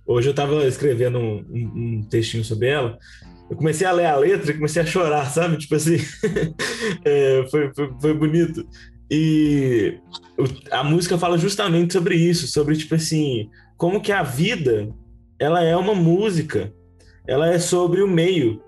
[0.06, 2.98] Hoje eu estava escrevendo um, um, um, textinho sobre ela.
[3.48, 5.58] Eu comecei a ler a letra e comecei a chorar, sabe?
[5.58, 5.98] Tipo assim,
[7.04, 8.66] é, foi, foi, foi, bonito.
[9.10, 9.98] E
[10.70, 14.88] a música fala justamente sobre isso, sobre tipo assim, como que a vida
[15.38, 16.72] ela é uma música,
[17.26, 18.62] ela é sobre o meio,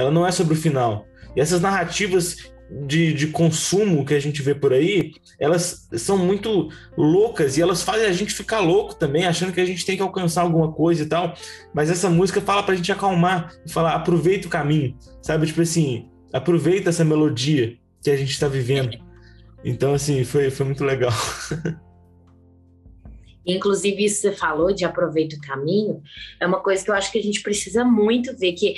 [0.00, 1.06] ela não é sobre o final.
[1.36, 2.50] E essas narrativas
[2.86, 7.82] de, de consumo que a gente vê por aí, elas são muito loucas e elas
[7.82, 11.02] fazem a gente ficar louco também, achando que a gente tem que alcançar alguma coisa
[11.02, 11.34] e tal.
[11.74, 15.46] Mas essa música fala pra gente acalmar falar, aproveita o caminho, sabe?
[15.46, 18.96] Tipo assim, aproveita essa melodia que a gente está vivendo.
[19.64, 21.12] Então, assim, foi, foi muito legal.
[23.44, 26.02] Inclusive, isso que você falou de aproveita o caminho,
[26.38, 28.74] é uma coisa que eu acho que a gente precisa muito ver, que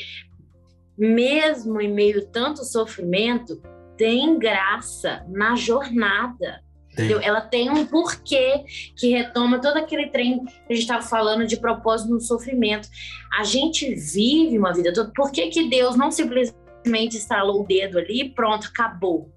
[0.97, 3.61] mesmo em meio a tanto sofrimento,
[3.97, 6.62] tem graça na jornada.
[6.93, 7.20] Entendeu?
[7.22, 8.64] Ela tem um porquê
[8.97, 12.86] que retoma todo aquele trem que a gente estava falando de propósito no sofrimento.
[13.32, 15.11] A gente vive uma vida toda.
[15.14, 19.32] Por que, que Deus não simplesmente instalou o dedo ali e pronto, acabou?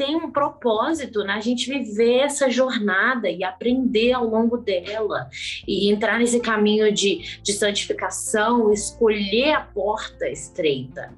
[0.00, 1.42] Tem um propósito na né?
[1.42, 5.28] gente viver essa jornada e aprender ao longo dela
[5.68, 11.12] e entrar nesse caminho de, de santificação, escolher a porta estreita.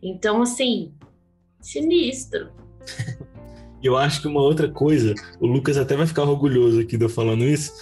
[0.00, 0.92] Então, assim,
[1.60, 2.52] sinistro.
[3.82, 7.08] Eu acho que uma outra coisa, o Lucas até vai ficar orgulhoso aqui de eu
[7.08, 7.72] falando isso,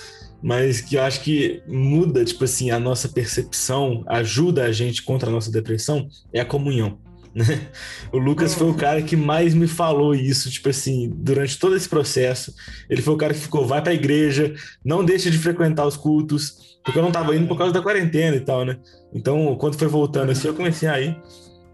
[0.43, 5.31] mas que eu acho que muda, tipo assim, a nossa percepção, ajuda a gente contra
[5.31, 6.99] a nossa depressão, é a comunhão.
[7.37, 7.69] Né?
[8.11, 8.77] O Lucas foi o uhum.
[8.77, 12.55] cara que mais me falou isso, tipo assim, durante todo esse processo.
[12.89, 16.79] Ele foi o cara que ficou, vai pra igreja, não deixa de frequentar os cultos,
[16.83, 18.79] porque eu não tava indo por causa da quarentena e tal, né?
[19.13, 21.21] Então, quando foi voltando assim, eu comecei a ir.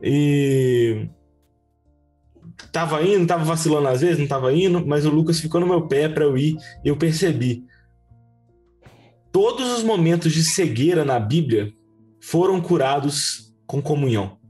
[0.02, 1.08] E
[2.72, 5.86] tava indo, tava vacilando às vezes, não tava indo, mas o Lucas ficou no meu
[5.86, 7.64] pé para eu ir e eu percebi.
[9.30, 11.72] Todos os momentos de cegueira na Bíblia
[12.20, 14.41] foram curados com comunhão.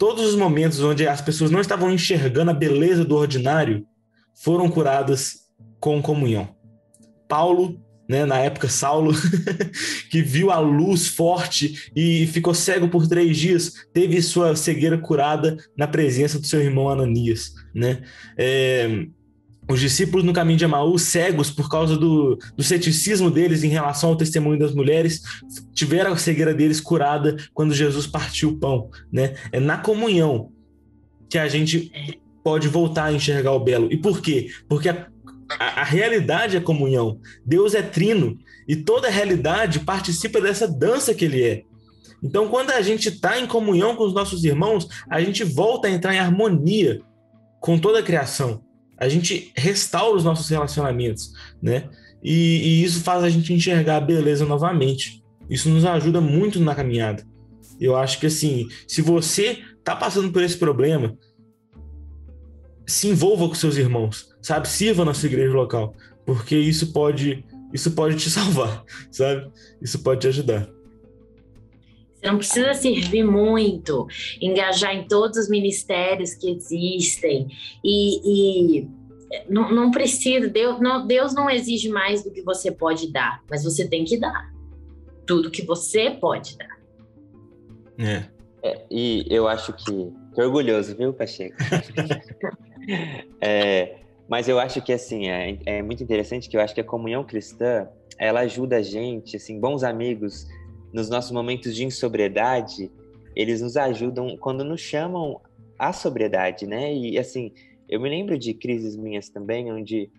[0.00, 3.86] Todos os momentos onde as pessoas não estavam enxergando a beleza do ordinário
[4.34, 5.40] foram curadas
[5.78, 6.56] com comunhão.
[7.28, 7.78] Paulo
[8.08, 9.12] né, na época Saulo,
[10.10, 15.58] que viu a luz forte e ficou cego por três dias, teve sua cegueira curada
[15.76, 17.52] na presença do seu irmão Ananias.
[17.74, 18.00] Né?
[18.38, 19.06] É,
[19.70, 24.10] os discípulos no caminho de Emaús, cegos por causa do, do ceticismo deles em relação
[24.10, 25.22] ao testemunho das mulheres,
[25.72, 28.90] tiveram a cegueira deles curada quando Jesus partiu o pão.
[29.12, 29.34] Né?
[29.52, 30.50] É na comunhão
[31.28, 31.90] que a gente
[32.42, 33.92] pode voltar a enxergar o belo.
[33.92, 34.48] E por quê?
[34.68, 35.06] Porque a
[35.58, 37.18] a, a realidade é comunhão.
[37.44, 41.64] Deus é trino e toda a realidade participa dessa dança que ele é.
[42.22, 45.90] Então, quando a gente está em comunhão com os nossos irmãos, a gente volta a
[45.90, 47.00] entrar em harmonia
[47.60, 48.62] com toda a criação.
[49.00, 51.88] A gente restaura os nossos relacionamentos, né?
[52.22, 55.24] E, e isso faz a gente enxergar a beleza novamente.
[55.48, 57.26] Isso nos ajuda muito na caminhada.
[57.80, 61.16] Eu acho que assim, se você está passando por esse problema,
[62.86, 64.68] se envolva com seus irmãos, sabe?
[64.68, 65.94] Sirva na sua igreja local,
[66.26, 69.50] porque isso pode, isso pode te salvar, sabe?
[69.80, 70.68] Isso pode te ajudar.
[72.20, 74.06] Você não precisa servir muito,
[74.42, 77.48] engajar em todos os ministérios que existem
[77.82, 78.88] e, e
[79.48, 83.64] não, não, precisa, Deus não, Deus não exige mais do que você pode dar, mas
[83.64, 84.52] você tem que dar
[85.26, 86.78] tudo que você pode dar.
[87.98, 88.24] É.
[88.62, 91.56] é e eu acho que, que orgulhoso, viu, Pacheco?
[93.40, 93.96] é,
[94.28, 97.24] mas eu acho que assim é, é muito interessante que eu acho que a comunhão
[97.24, 100.46] cristã ela ajuda a gente, assim, bons amigos
[100.92, 102.90] nos nossos momentos de insobriedade,
[103.34, 105.40] eles nos ajudam quando nos chamam
[105.78, 106.92] à sobriedade, né?
[106.92, 107.52] E assim,
[107.88, 110.10] eu me lembro de crises minhas também, onde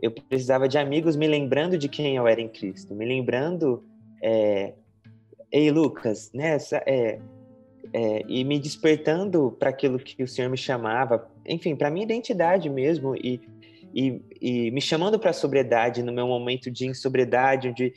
[0.00, 3.84] eu precisava de amigos me lembrando de quem eu era em Cristo, me lembrando,
[4.22, 4.74] é,
[5.50, 6.56] ei Lucas, né?
[6.86, 7.18] É,
[7.92, 12.68] é, e me despertando para aquilo que o Senhor me chamava, enfim, para minha identidade
[12.68, 13.40] mesmo e,
[13.94, 17.94] e, e me chamando para a sobriedade no meu momento de insobriedade, onde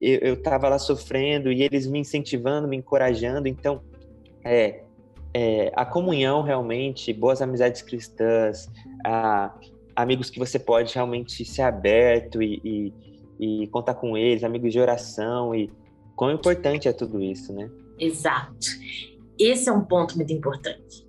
[0.00, 3.48] eu estava lá sofrendo e eles me incentivando, me encorajando.
[3.48, 3.82] Então,
[4.44, 4.82] é,
[5.32, 8.68] é, a comunhão realmente, boas amizades cristãs,
[9.04, 9.54] a,
[9.94, 14.80] amigos que você pode realmente ser aberto e, e, e, contar com eles, amigos de
[14.80, 15.70] oração e
[16.16, 17.70] quão importante é tudo isso, né?
[17.98, 18.66] Exato.
[19.38, 21.06] Esse é um ponto muito importante.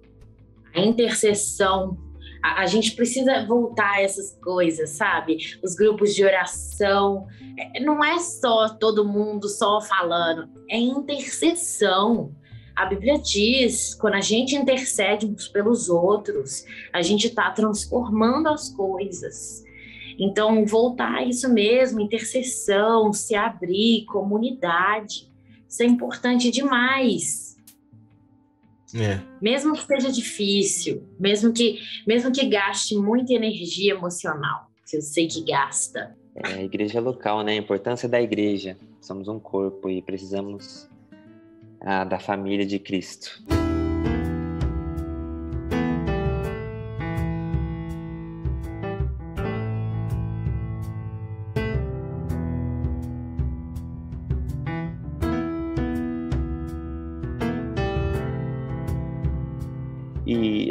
[0.73, 1.97] A intercessão
[2.41, 5.37] a, a, gente precisa voltar a essas coisas, sabe?
[5.63, 7.27] Os grupos de oração.
[7.57, 12.35] É, não é só todo mundo só falando, é intercessão.
[12.75, 18.69] A Bíblia diz: quando a gente intercede uns pelos outros, a gente está transformando as
[18.69, 19.63] coisas.
[20.17, 25.29] Então, voltar a isso mesmo, intercessão, se abrir, comunidade.
[25.67, 27.50] Isso é importante demais.
[28.95, 29.21] É.
[29.41, 35.27] Mesmo que seja difícil, mesmo que, mesmo que gaste muita energia emocional, que eu sei
[35.27, 36.15] que gasta.
[36.35, 37.53] É, a igreja local, né?
[37.53, 38.77] A importância da igreja.
[39.01, 40.89] Somos um corpo e precisamos
[41.81, 43.43] ah, da família de Cristo.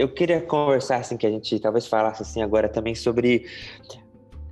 [0.01, 3.47] Eu queria conversar, assim, que a gente talvez falasse, assim, agora também sobre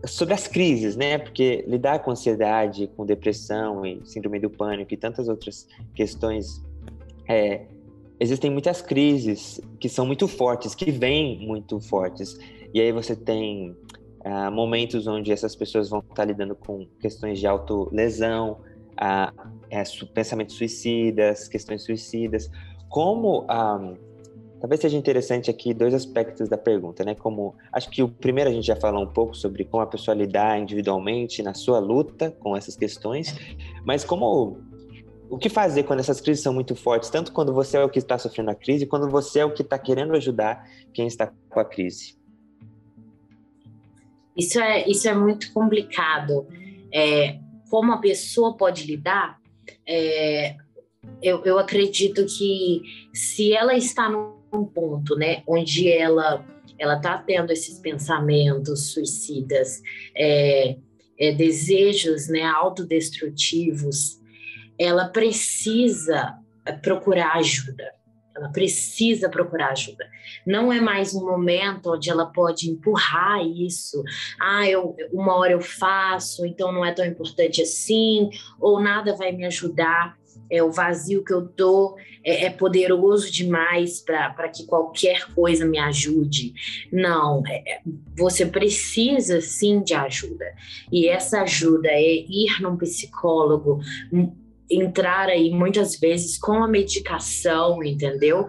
[0.05, 1.18] sobre as crises, né?
[1.18, 6.62] Porque lidar com ansiedade, com depressão e síndrome do pânico e tantas outras questões,
[7.26, 7.62] é,
[8.20, 12.38] existem muitas crises que são muito fortes, que vêm muito fortes.
[12.72, 13.74] E aí você tem
[14.24, 18.59] ah, momentos onde essas pessoas vão estar lidando com questões de autolesão,
[18.96, 19.32] ah,
[19.70, 19.82] é,
[20.14, 22.51] pensamentos suicidas, questões suicidas.
[22.88, 23.94] Como ah,
[24.61, 27.14] Talvez seja interessante aqui dois aspectos da pergunta, né?
[27.14, 30.14] Como acho que o primeiro a gente já falou um pouco sobre como a pessoa
[30.14, 33.34] lidar individualmente na sua luta com essas questões,
[33.84, 34.61] mas como
[35.30, 37.98] o que fazer quando essas crises são muito fortes, tanto quando você é o que
[37.98, 41.61] está sofrendo a crise, quando você é o que está querendo ajudar quem está com
[41.61, 42.16] a crise.
[44.36, 46.46] Isso é isso é muito complicado.
[46.92, 47.38] É,
[47.70, 49.38] como a pessoa pode lidar?
[49.86, 50.56] É,
[51.22, 52.82] eu, eu acredito que
[53.12, 56.44] se ela está no um ponto, né, onde ela
[56.78, 59.82] ela está tendo esses pensamentos suicidas,
[60.16, 60.76] é,
[61.18, 64.20] é, desejos, né, autodestrutivos,
[64.78, 66.38] ela precisa
[66.82, 67.92] procurar ajuda.
[68.36, 70.09] Ela precisa procurar ajuda.
[70.46, 74.05] Não é mais um momento onde ela pode empurrar isso.
[74.40, 78.30] Ah, eu, uma hora eu faço, então não é tão importante assim,
[78.61, 80.16] ou nada vai me ajudar
[80.51, 85.78] é, o vazio que eu dou é, é poderoso demais para que qualquer coisa me
[85.78, 86.55] ajude.
[86.92, 87.80] Não, é, é,
[88.16, 90.46] você precisa sim de ajuda.
[90.92, 93.80] E essa ajuda é ir num psicólogo,
[94.70, 98.46] entrar aí muitas vezes com a medicação, entendeu?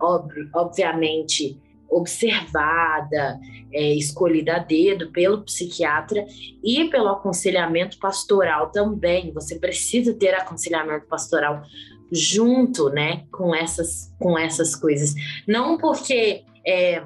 [0.00, 1.58] Ob obviamente
[1.96, 3.38] observada,
[3.72, 6.24] é, escolhida a dedo pelo psiquiatra
[6.62, 9.32] e pelo aconselhamento pastoral também.
[9.32, 11.62] Você precisa ter aconselhamento pastoral
[12.10, 15.14] junto, né, com essas, com essas coisas.
[15.46, 17.02] Não porque é,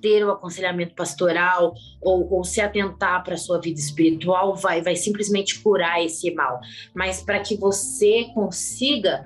[0.00, 4.96] ter o aconselhamento pastoral ou, ou se atentar para a sua vida espiritual vai, vai
[4.96, 6.60] simplesmente curar esse mal,
[6.94, 9.24] mas para que você consiga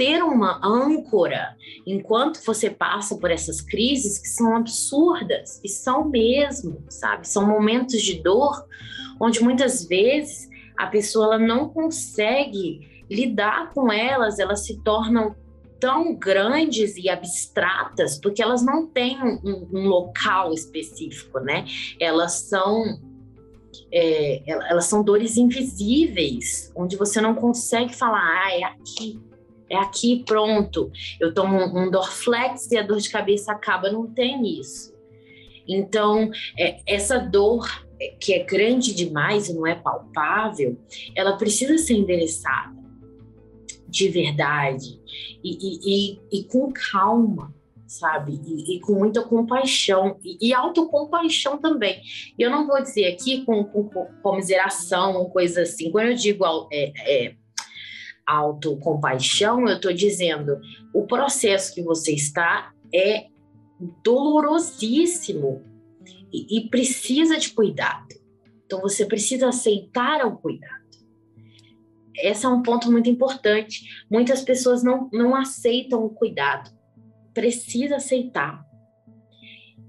[0.00, 1.54] ter uma âncora
[1.86, 7.28] enquanto você passa por essas crises que são absurdas, e são mesmo, sabe?
[7.28, 8.64] São momentos de dor
[9.20, 15.36] onde muitas vezes a pessoa não consegue lidar com elas, elas se tornam
[15.78, 21.66] tão grandes e abstratas porque elas não têm um, um local específico, né?
[22.00, 22.98] Elas são
[23.92, 29.20] é, elas são dores invisíveis, onde você não consegue falar, ah, é aqui,
[29.70, 30.90] é aqui, pronto.
[31.20, 33.90] Eu tomo um, Dorflex e a dor de cabeça acaba.
[33.90, 34.92] Não tem isso.
[35.68, 37.64] Então, é, essa dor
[38.00, 40.76] é, que é grande demais e não é palpável,
[41.14, 42.80] ela precisa ser endereçada
[43.86, 45.00] de verdade
[45.42, 47.52] e, e, e, e com calma,
[47.86, 48.40] sabe?
[48.44, 52.00] E, e, com muita compaixão e, e autocompaixão também.
[52.38, 55.90] E eu não vou dizer aqui com, com, com comiseração, coisa assim.
[55.90, 57.34] Quando eu digo é, é,
[58.30, 60.58] autocompaixão, eu estou dizendo
[60.94, 63.26] o processo que você está é
[64.04, 65.62] dolorosíssimo
[66.32, 68.08] e, e precisa de cuidado.
[68.64, 70.80] Então você precisa aceitar o cuidado.
[72.14, 74.04] Esse é um ponto muito importante.
[74.10, 76.70] Muitas pessoas não, não aceitam o cuidado.
[77.32, 78.64] Precisa aceitar.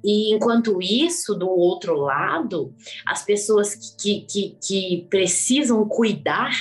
[0.03, 2.73] E enquanto isso, do outro lado,
[3.05, 6.51] as pessoas que, que, que precisam cuidar,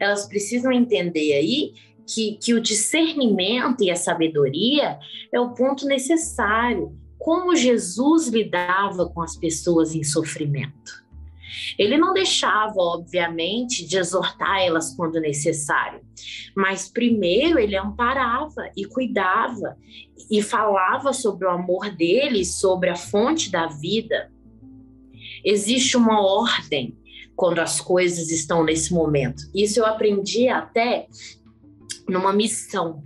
[0.00, 1.72] elas precisam entender aí
[2.06, 4.98] que, que o discernimento e a sabedoria
[5.32, 6.96] é o ponto necessário.
[7.18, 11.06] Como Jesus lidava com as pessoas em sofrimento.
[11.78, 16.00] Ele não deixava, obviamente, de exortar elas quando necessário,
[16.56, 19.76] mas primeiro ele amparava e cuidava
[20.30, 24.30] e falava sobre o amor dele, sobre a fonte da vida.
[25.44, 26.96] Existe uma ordem
[27.36, 29.44] quando as coisas estão nesse momento.
[29.54, 31.06] Isso eu aprendi até
[32.08, 33.02] numa missão.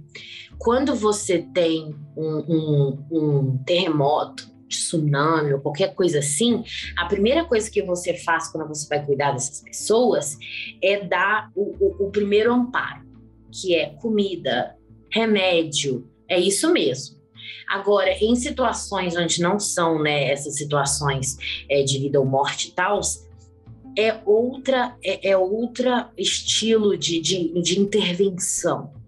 [0.59, 6.65] Quando você tem um, um, um terremoto, tsunami ou qualquer coisa assim,
[6.97, 10.39] a primeira coisa que você faz quando você vai cuidar dessas pessoas
[10.83, 13.05] é dar o, o, o primeiro amparo,
[13.51, 14.75] que é comida,
[15.11, 17.17] remédio, é isso mesmo.
[17.69, 21.37] Agora, em situações onde não são né, essas situações
[21.69, 23.01] é, de vida ou morte e tal,
[23.97, 29.02] é outra é, é outra estilo de, de, de intervenção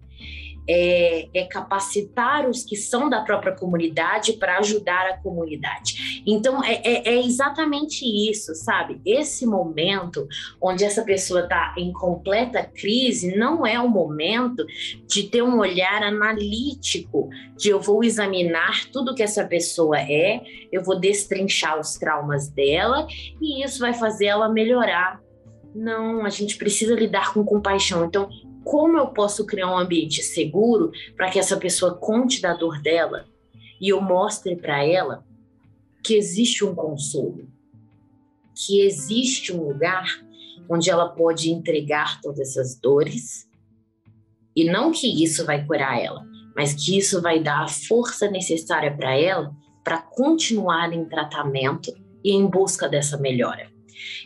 [0.67, 6.23] é, é, capacitar os que são da própria comunidade para ajudar a comunidade.
[6.27, 9.01] Então, é, é, é, exatamente isso, sabe?
[9.05, 10.27] Esse momento
[10.61, 14.65] onde essa pessoa está em completa crise não é o momento
[15.07, 20.43] de ter um olhar analítico, de eu vou examinar tudo que essa pessoa é,
[20.73, 23.07] eu vou destrinchar os traumas dela
[23.41, 25.21] e isso vai fazer ela melhorar.
[25.75, 28.05] Não, a gente precisa lidar com compaixão.
[28.05, 28.29] Então,
[28.65, 33.27] como eu posso criar um ambiente seguro para que essa pessoa conte da dor dela
[33.81, 35.25] e eu mostre para ela
[36.03, 37.49] que existe um consolo,
[38.55, 40.07] que existe um lugar
[40.69, 43.49] onde ela pode entregar todas essas dores
[44.57, 48.95] e não que isso vai curar ela, mas que isso vai dar a força necessária
[48.95, 51.93] para ela para continuar em tratamento
[52.23, 53.71] e em busca dessa melhora.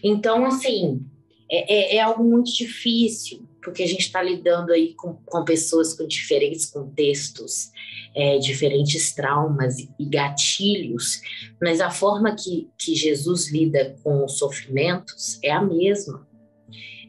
[0.04, 1.04] Então, assim,
[1.50, 5.94] é, é, é algo muito difícil, porque a gente está lidando aí com, com, pessoas
[5.94, 7.70] com diferentes contextos,
[8.14, 11.20] é, diferentes traumas e, gatilhos,
[11.60, 16.26] mas a forma que, que Jesus lida com os sofrimentos é a mesma,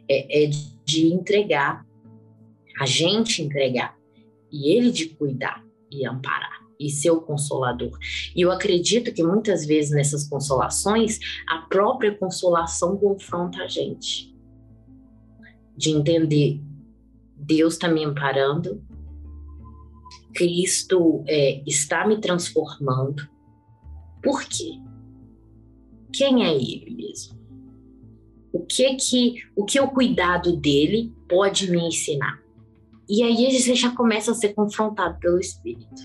[0.09, 0.49] é, é
[0.85, 1.85] de entregar,
[2.79, 3.97] a gente entregar,
[4.51, 7.97] e ele de cuidar e amparar e ser o consolador.
[8.33, 14.28] E eu acredito que muitas vezes nessas consolações, a própria consolação confronta a gente
[15.79, 16.61] de entender
[17.37, 18.83] Deus está me amparando,
[20.35, 23.27] Cristo é, está me transformando.
[24.21, 24.73] Por quê?
[26.11, 27.39] Quem é Ele mesmo?
[28.51, 32.43] O que que o que o cuidado dele pode me ensinar?
[33.07, 36.01] E aí você já começa a ser confrontado pelo Espírito.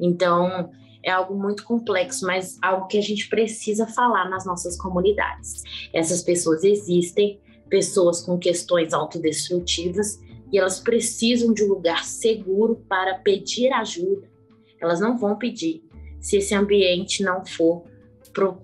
[0.00, 0.70] Então
[1.04, 5.62] é algo muito complexo, mas algo que a gente precisa falar nas nossas comunidades.
[5.92, 7.38] Essas pessoas existem,
[7.72, 10.20] pessoas com questões autodestrutivas
[10.52, 14.30] e elas precisam de um lugar seguro para pedir ajuda.
[14.78, 15.82] Elas não vão pedir
[16.20, 17.84] se esse ambiente não for
[18.30, 18.60] pro,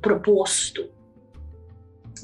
[0.00, 0.88] proposto.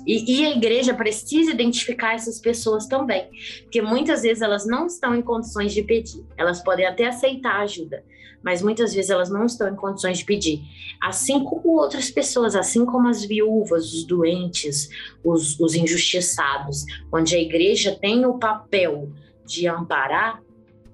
[0.07, 3.28] E, e, a igreja precisa identificar essas pessoas também,
[3.62, 6.24] porque muitas vezes elas não estão em condições de pedir.
[6.36, 8.05] Elas podem até aceitar ajuda,
[8.42, 10.62] mas muitas vezes elas não estão em condições de pedir.
[11.03, 14.88] Assim como outras pessoas, assim como as viúvas, os doentes,
[15.22, 19.11] os, os injustiçados, onde a igreja tem o papel
[19.44, 20.42] de amparar,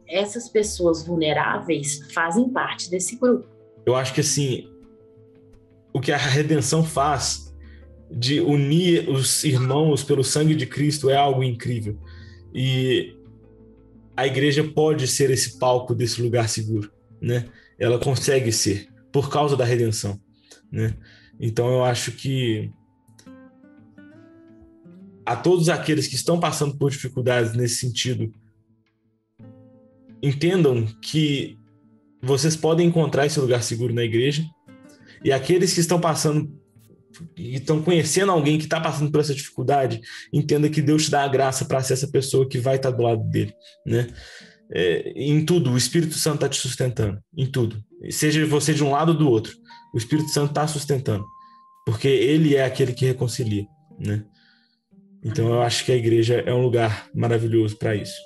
[0.09, 3.47] essas pessoas vulneráveis fazem parte desse grupo.
[3.85, 4.69] Eu acho que assim,
[5.93, 7.46] o que a redenção faz
[8.11, 11.99] de unir os irmãos pelo sangue de Cristo é algo incrível.
[12.55, 13.15] E
[14.17, 16.91] a igreja pode ser esse palco desse lugar seguro,
[17.21, 17.49] né?
[17.79, 20.19] Ela consegue ser por causa da redenção,
[20.71, 20.95] né?
[21.39, 22.71] Então eu acho que
[25.27, 28.33] a todos aqueles que estão passando por dificuldades nesse sentido,
[30.23, 31.59] entendam que
[32.23, 34.45] vocês podem encontrar esse lugar seguro na igreja
[35.25, 36.56] e aqueles que estão passando
[37.37, 40.01] e estão conhecendo alguém que está passando por essa dificuldade,
[40.33, 42.97] entenda que Deus te dá a graça para ser essa pessoa que vai estar tá
[42.97, 43.55] do lado dele,
[43.85, 44.09] né?
[44.71, 47.83] É, em tudo, o Espírito Santo está te sustentando, em tudo.
[48.11, 49.57] Seja você de um lado ou do outro,
[49.95, 51.25] o Espírito Santo está sustentando,
[51.85, 53.64] porque ele é aquele que reconcilia,
[53.99, 54.25] né?
[55.25, 58.17] Então eu acho que a igreja é um lugar maravilhoso para isso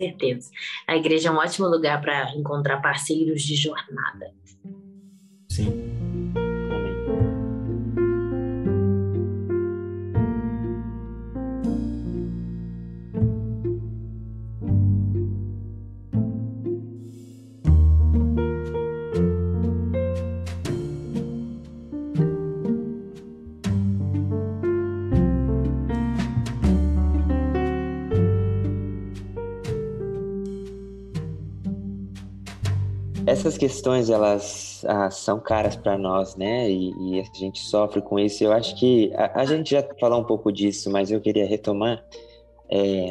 [0.00, 0.50] certeza.
[0.86, 4.32] A igreja é um ótimo lugar para encontrar parceiros de jornada.
[5.60, 5.90] Sim.
[33.30, 36.70] essas questões elas ah, são caras para nós, né?
[36.70, 38.44] E, e, a gente sofre com isso.
[38.44, 42.04] Eu acho que a, a, gente já falou um pouco disso, mas eu queria retomar
[42.70, 43.10] é,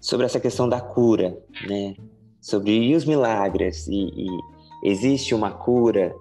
[0.00, 1.94] sobre essa questão da cura, né?
[2.40, 4.28] Sobre os milagres e, e
[4.84, 6.14] existe uma cura.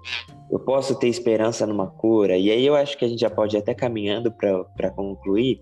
[0.53, 2.37] Eu posso ter esperança numa cura.
[2.37, 5.59] E aí eu acho que a gente já pode ir até caminhando para concluir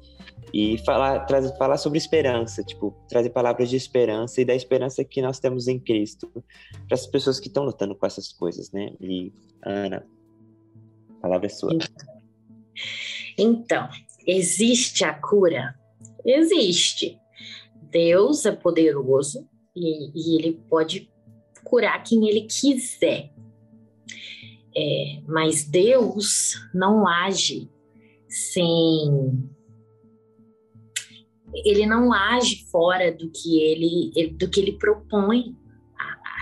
[0.54, 5.22] e falar, trazer, falar sobre esperança, tipo, trazer palavras de esperança e da esperança que
[5.22, 6.44] nós temos em Cristo para
[6.96, 8.94] as pessoas que estão lutando com essas coisas, né?
[9.00, 9.32] E
[9.66, 10.06] Ana,
[11.10, 11.72] a palavra é sua.
[13.38, 13.88] Então,
[14.28, 15.74] existe a cura?
[16.26, 17.18] Existe.
[17.90, 21.10] Deus é poderoso e, e ele pode
[21.64, 23.32] curar quem ele quiser.
[24.76, 27.70] É, mas Deus não age
[28.28, 29.50] sem
[31.54, 35.56] ele não age fora do que ele, do que ele propõe,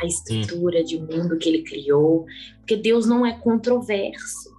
[0.02, 2.26] a, estrutura de mundo que ele criou,
[2.60, 4.50] porque Deus não é controverso.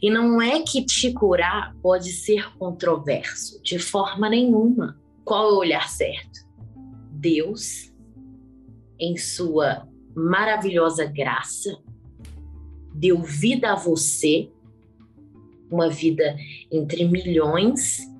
[0.00, 5.00] E não é que te curar pode ser controverso, de forma nenhuma.
[5.24, 6.40] Qual é o olhar certo?
[7.10, 7.92] Deus,
[8.98, 11.76] em sua maravilhosa graça,
[12.94, 14.50] deu vida a você,
[15.70, 16.36] uma vida
[16.70, 18.10] entre milhões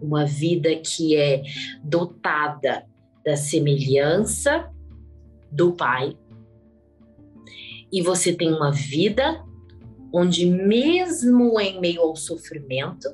[0.00, 1.42] uma vida que é
[1.82, 2.86] dotada
[3.24, 4.70] da semelhança
[5.50, 6.16] do Pai.
[7.90, 9.44] E você tem uma vida
[10.12, 13.08] onde, mesmo em meio ao sofrimento,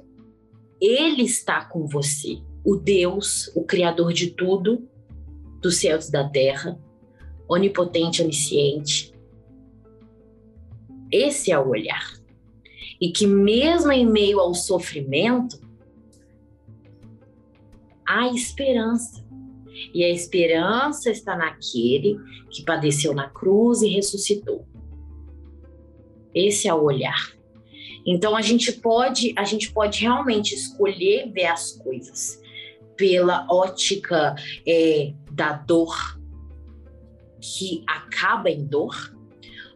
[0.80, 2.38] Ele está com você.
[2.64, 4.88] O Deus, o Criador de tudo,
[5.60, 6.78] dos céus e da terra,
[7.48, 9.13] onipotente, onisciente.
[11.14, 12.12] Esse é o olhar.
[13.00, 15.60] E que, mesmo em meio ao sofrimento,
[18.04, 19.24] há esperança.
[19.94, 22.18] E a esperança está naquele
[22.50, 24.66] que padeceu na cruz e ressuscitou.
[26.34, 27.32] Esse é o olhar.
[28.04, 32.42] Então a gente pode, a gente pode realmente escolher ver as coisas
[32.96, 34.34] pela ótica
[34.66, 36.18] é, da dor
[37.40, 39.13] que acaba em dor,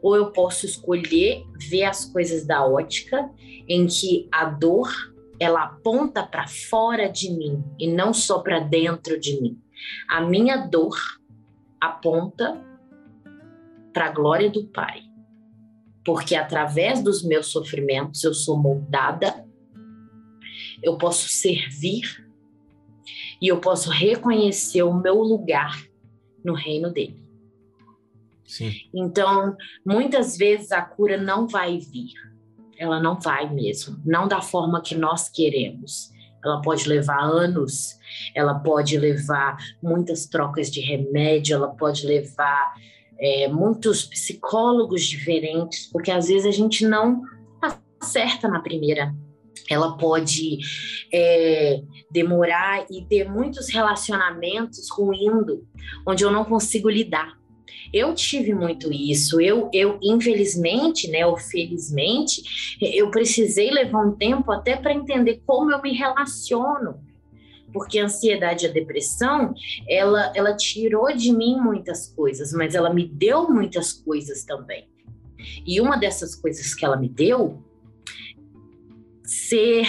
[0.02, 3.30] ou eu posso escolher ver as coisas da ótica
[3.68, 4.88] em que a dor
[5.40, 9.60] ela aponta para fora de mim e não só para dentro de mim.
[10.08, 10.96] A minha dor
[11.80, 12.60] aponta
[13.92, 15.02] para a glória do Pai.
[16.04, 19.46] Porque através dos meus sofrimentos eu sou moldada,
[20.82, 22.26] eu posso servir
[23.40, 25.84] e eu posso reconhecer o meu lugar
[26.44, 27.17] no reino dele.
[28.94, 32.12] Então, muitas vezes a cura não vai vir
[32.78, 36.10] ela não vai mesmo, não da forma que nós queremos.
[36.42, 37.98] Ela pode levar anos,
[38.34, 42.72] ela pode levar muitas trocas de remédio, ela pode levar
[43.18, 47.22] é, muitos psicólogos diferentes, porque às vezes a gente não
[48.00, 49.12] acerta na primeira.
[49.68, 50.58] Ela pode
[51.12, 55.66] é, demorar e ter muitos relacionamentos ruindo,
[56.06, 57.36] onde eu não consigo lidar.
[57.92, 59.40] Eu tive muito isso.
[59.40, 65.72] Eu, eu infelizmente, né, ou felizmente, eu precisei levar um tempo até para entender como
[65.72, 67.00] eu me relaciono.
[67.72, 69.54] Porque a ansiedade e a depressão,
[69.88, 74.88] ela, ela tirou de mim muitas coisas, mas ela me deu muitas coisas também.
[75.66, 77.62] E uma dessas coisas que ela me deu,
[79.22, 79.86] ser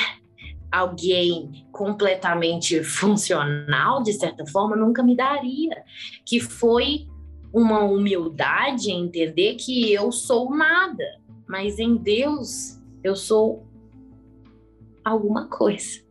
[0.72, 5.84] alguém completamente funcional, de certa forma, nunca me daria.
[6.26, 7.08] Que foi
[7.54, 11.04] uma humildade entender que eu sou nada,
[11.48, 13.66] mas em Deus eu sou
[15.04, 16.02] alguma coisa.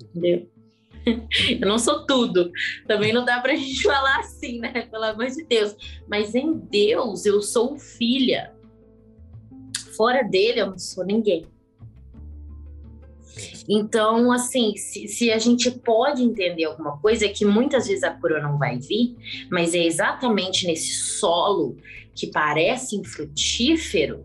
[0.00, 0.48] Entendeu?
[1.60, 2.50] Eu não sou tudo.
[2.86, 4.86] Também não dá pra gente falar assim, né?
[4.86, 5.76] Pelo amor de Deus.
[6.08, 8.54] Mas em Deus eu sou filha.
[9.96, 11.46] Fora dele eu não sou ninguém.
[13.68, 18.10] Então, assim, se, se, a gente pode entender alguma coisa, é que muitas vezes a
[18.10, 19.16] cura não vai vir,
[19.50, 21.76] mas é exatamente nesse solo
[22.14, 24.24] que parece infrutífero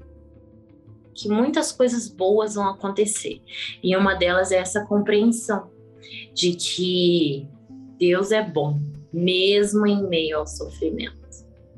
[1.13, 3.41] que muitas coisas boas vão acontecer.
[3.83, 5.69] E uma delas é essa compreensão
[6.33, 7.47] de que
[7.97, 8.79] Deus é bom,
[9.11, 11.19] mesmo em meio ao sofrimento.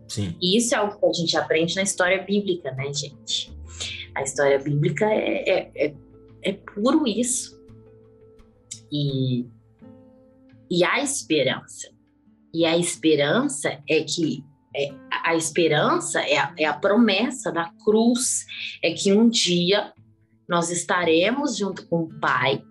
[0.07, 0.35] Sim.
[0.41, 3.51] E isso é algo que a gente aprende na história bíblica, né, gente?
[4.13, 5.93] A história bíblica é, é, é
[6.41, 7.59] é puro isso.
[8.91, 9.45] E,
[10.69, 11.89] e a esperança.
[12.53, 14.43] E a esperança é que
[14.75, 14.89] é,
[15.23, 18.45] a esperança é a, é a promessa da cruz,
[18.81, 19.93] é que um dia
[20.47, 22.63] nós estaremos junto com o Pai,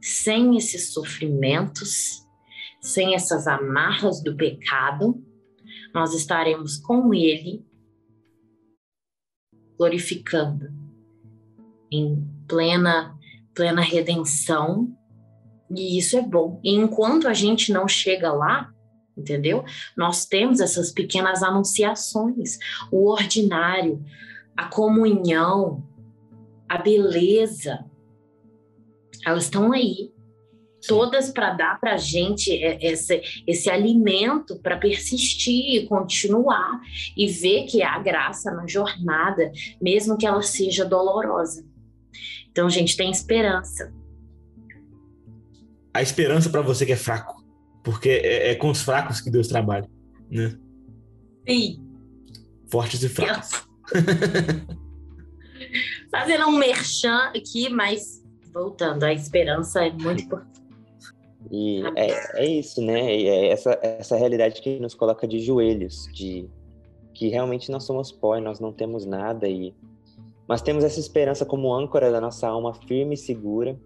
[0.00, 2.26] sem esses sofrimentos,
[2.80, 5.22] sem essas amarras do pecado,
[5.94, 7.64] nós estaremos com Ele,
[9.78, 10.83] glorificando
[11.98, 13.16] em plena,
[13.54, 14.92] plena redenção,
[15.70, 16.60] e isso é bom.
[16.62, 18.70] E enquanto a gente não chega lá,
[19.16, 19.64] entendeu?
[19.96, 22.58] Nós temos essas pequenas anunciações,
[22.90, 24.04] o ordinário,
[24.56, 25.82] a comunhão,
[26.68, 27.84] a beleza,
[29.24, 30.12] elas estão aí,
[30.86, 36.80] todas para dar para a gente esse, esse alimento para persistir e continuar
[37.16, 41.64] e ver que há graça na jornada, mesmo que ela seja dolorosa.
[42.54, 43.92] Então, gente, tem esperança.
[45.92, 47.44] A esperança para você que é fraco,
[47.82, 49.90] porque é, é, com os fracos que Deus trabalha,
[50.30, 50.56] né?
[51.48, 51.84] Sim.
[52.68, 53.66] Fortes e fracos.
[56.12, 60.62] Fazendo um merchan aqui, mas voltando, a esperança é muito importante.
[61.50, 63.12] E é, é isso, né?
[63.14, 66.48] É essa, essa realidade que nos coloca de joelhos, de
[67.12, 69.74] que realmente nós somos pó e nós não temos nada e
[70.48, 73.78] mas temos essa esperança como âncora da nossa alma firme e segura,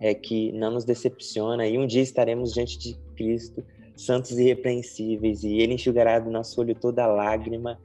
[0.00, 3.64] é que não nos decepciona e um dia estaremos diante de Cristo,
[3.96, 7.78] santos e irrepreensíveis, e Ele enxugará do nosso olho toda lágrima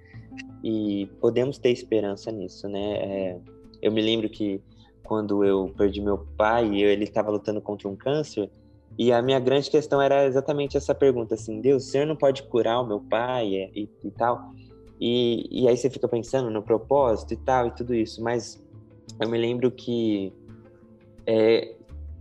[0.64, 2.93] e podemos ter esperança nisso, né?
[2.95, 3.39] É,
[3.82, 4.62] eu me lembro que
[5.03, 8.49] quando eu perdi meu pai, ele estava lutando contra um câncer,
[8.97, 12.43] e a minha grande questão era exatamente essa pergunta, assim, Deus, o Senhor não pode
[12.43, 14.53] curar o meu pai e, e tal?
[15.01, 18.63] E, e aí você fica pensando no propósito e tal e tudo isso, mas
[19.19, 20.31] eu me lembro que
[21.25, 21.73] é,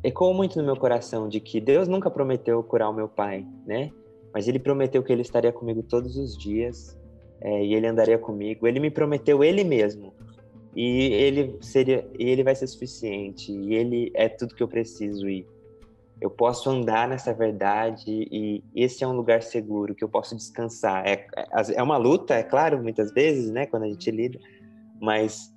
[0.02, 3.92] ecoou muito no meu coração de que Deus nunca prometeu curar o meu pai, né?
[4.32, 6.98] Mas Ele prometeu que Ele estaria comigo todos os dias
[7.42, 8.66] é, e Ele andaria comigo.
[8.66, 10.14] Ele me prometeu Ele mesmo
[10.74, 15.46] e Ele seria, Ele vai ser suficiente e Ele é tudo que eu preciso e
[16.20, 21.06] eu posso andar nessa verdade e esse é um lugar seguro que eu posso descansar.
[21.06, 24.38] É, é, é uma luta, é claro, muitas vezes, né, quando a gente lida,
[25.00, 25.50] mas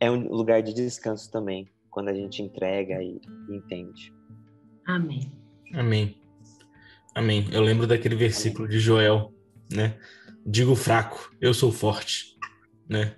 [0.00, 4.12] é um lugar de descanso também, quando a gente entrega e, e entende.
[4.86, 5.32] Amém.
[5.72, 6.20] Amém.
[7.14, 7.48] Amém.
[7.52, 9.32] Eu lembro daquele versículo de Joel,
[9.72, 9.96] né?
[10.44, 12.36] Digo fraco, eu sou forte,
[12.88, 13.14] né?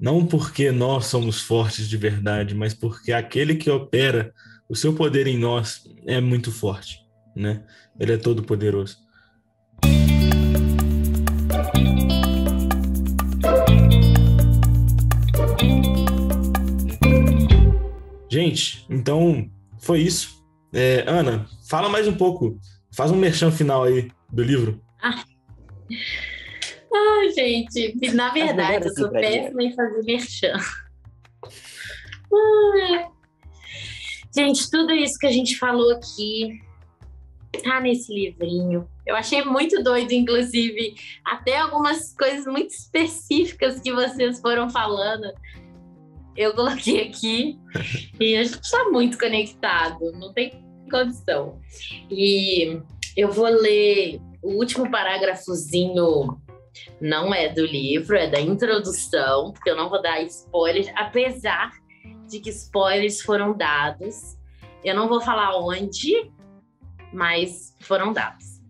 [0.00, 4.32] Não porque nós somos fortes de verdade, mas porque aquele que opera
[4.68, 7.00] o seu poder em nós é muito forte,
[7.34, 7.64] né?
[7.98, 8.98] Ele é todo poderoso.
[18.28, 20.44] Gente, então foi isso.
[20.72, 22.58] É, Ana, fala mais um pouco.
[22.94, 24.82] Faz um merchan final aí do livro.
[25.00, 25.24] Ah.
[26.92, 30.58] Ai, gente, na verdade, eu sou péssima em fazer merchan.
[32.32, 33.15] Ai.
[34.36, 36.60] Gente, tudo isso que a gente falou aqui
[37.64, 38.86] tá nesse livrinho.
[39.06, 45.32] Eu achei muito doido, inclusive, até algumas coisas muito específicas que vocês foram falando.
[46.36, 47.58] eu coloquei aqui
[48.20, 51.58] e a gente está muito conectado, não tem condição.
[52.10, 52.78] E
[53.16, 56.38] eu vou ler o último parágrafozinho,
[57.00, 61.70] não é do livro, é da introdução, porque eu não vou dar spoilers, apesar
[62.26, 64.36] de que spoilers foram dados.
[64.84, 66.30] Eu não vou falar onde,
[67.12, 68.60] mas foram dados.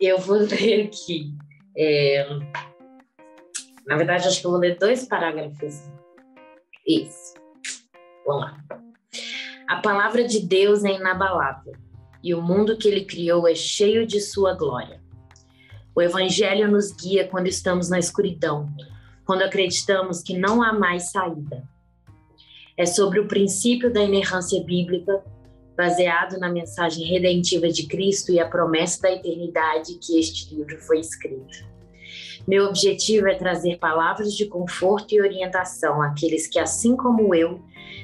[0.00, 1.34] Eu vou ler aqui.
[1.76, 2.26] É...
[3.86, 5.88] Na verdade, acho que eu vou ler dois parágrafos.
[6.86, 7.34] Isso.
[8.26, 8.58] Vamos lá.
[9.68, 11.74] A palavra de Deus é inabalável
[12.22, 15.00] e o mundo que ele criou é cheio de sua glória.
[15.94, 18.68] O Evangelho nos guia quando estamos na escuridão,
[19.24, 21.68] quando acreditamos que não há mais saída.
[22.78, 25.20] É sobre o princípio da inerrância bíblica
[25.76, 31.00] baseado na mensagem redentiva de Cristo e a promessa da eternidade que este livro foi
[31.00, 31.66] escrito.
[32.46, 37.60] Meu objetivo é trazer palavras de conforto e orientação àqueles que, assim como eu,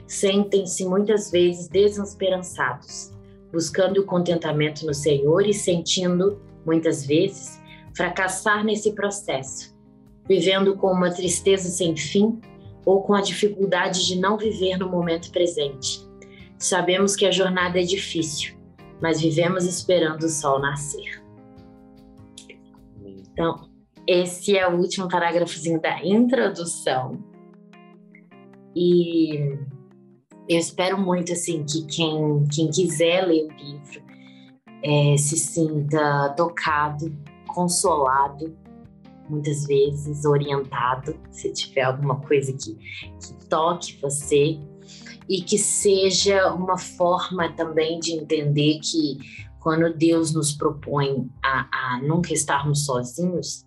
[0.08, 3.12] sentem-se muitas vezes desesperançados,
[3.52, 7.60] buscando o contentamento no Senhor e sentindo, muitas vezes,
[7.96, 9.72] fracassar nesse processo,
[10.28, 12.40] vivendo com uma tristeza sem fim
[12.84, 16.04] ou com a dificuldade de não viver no momento presente
[16.58, 18.56] Sabemos que a jornada é difícil,
[19.00, 21.22] mas vivemos esperando o sol nascer.
[23.04, 23.68] Então,
[24.06, 27.22] esse é o último parágrafozinho da introdução.
[28.74, 29.58] E
[30.48, 34.02] eu espero muito assim que quem, quem quiser ler o livro
[34.82, 37.14] é, se sinta tocado,
[37.46, 38.56] consolado,
[39.28, 44.58] muitas vezes orientado, se tiver alguma coisa que, que toque você
[45.28, 49.18] e que seja uma forma também de entender que
[49.60, 53.64] quando Deus nos propõe a, a nunca estarmos sozinhos,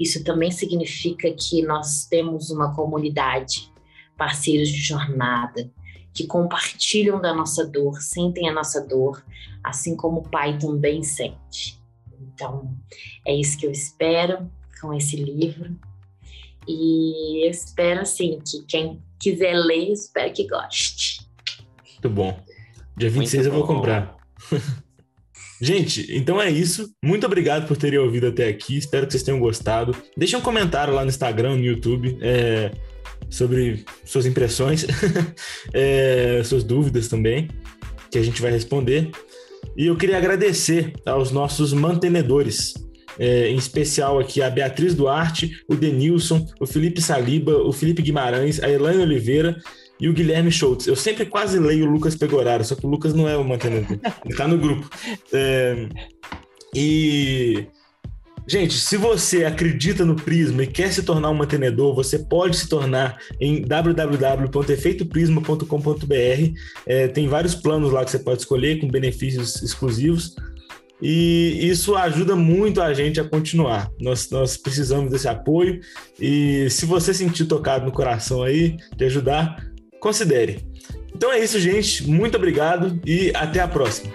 [0.00, 3.70] isso também significa que nós temos uma comunidade,
[4.16, 5.70] parceiros de jornada,
[6.14, 9.22] que compartilham da nossa dor, sentem a nossa dor,
[9.62, 11.78] assim como o Pai também sente.
[12.20, 12.74] Então,
[13.26, 14.50] é isso que eu espero
[14.80, 15.76] com esse livro.
[16.66, 21.20] E eu espero, assim, que quem quiser ler, espero que goste.
[21.92, 22.38] Muito bom.
[22.96, 24.16] Dia 26 Muito eu vou comprar.
[25.60, 26.88] Gente, então é isso.
[27.02, 28.76] Muito obrigado por terem ouvido até aqui.
[28.76, 29.96] Espero que vocês tenham gostado.
[30.16, 32.70] Deixe um comentário lá no Instagram, no YouTube, é,
[33.28, 34.86] sobre suas impressões,
[35.72, 37.48] é, suas dúvidas também,
[38.10, 39.10] que a gente vai responder.
[39.76, 42.74] E eu queria agradecer aos nossos mantenedores
[43.18, 48.62] é, em especial aqui a Beatriz Duarte, o Denilson, o Felipe Saliba, o Felipe Guimarães,
[48.62, 49.56] a Elaine Oliveira
[50.00, 50.86] e o Guilherme Schultz.
[50.86, 53.98] Eu sempre quase leio o Lucas Pegoraro, só que o Lucas não é o mantenedor,
[54.24, 54.88] ele tá no grupo.
[55.32, 55.88] É,
[56.74, 57.66] e
[58.50, 62.66] Gente, se você acredita no Prisma e quer se tornar um mantenedor, você pode se
[62.66, 66.54] tornar em www.efeitoprisma.com.br.
[66.86, 70.34] É, tem vários planos lá que você pode escolher com benefícios exclusivos
[71.00, 73.90] e isso ajuda muito a gente a continuar.
[74.00, 75.80] Nós, nós precisamos desse apoio
[76.20, 79.64] e se você sentir tocado no coração aí de ajudar,
[80.00, 80.66] considere.
[81.14, 82.08] Então é isso, gente.
[82.08, 84.12] Muito obrigado e até a próxima.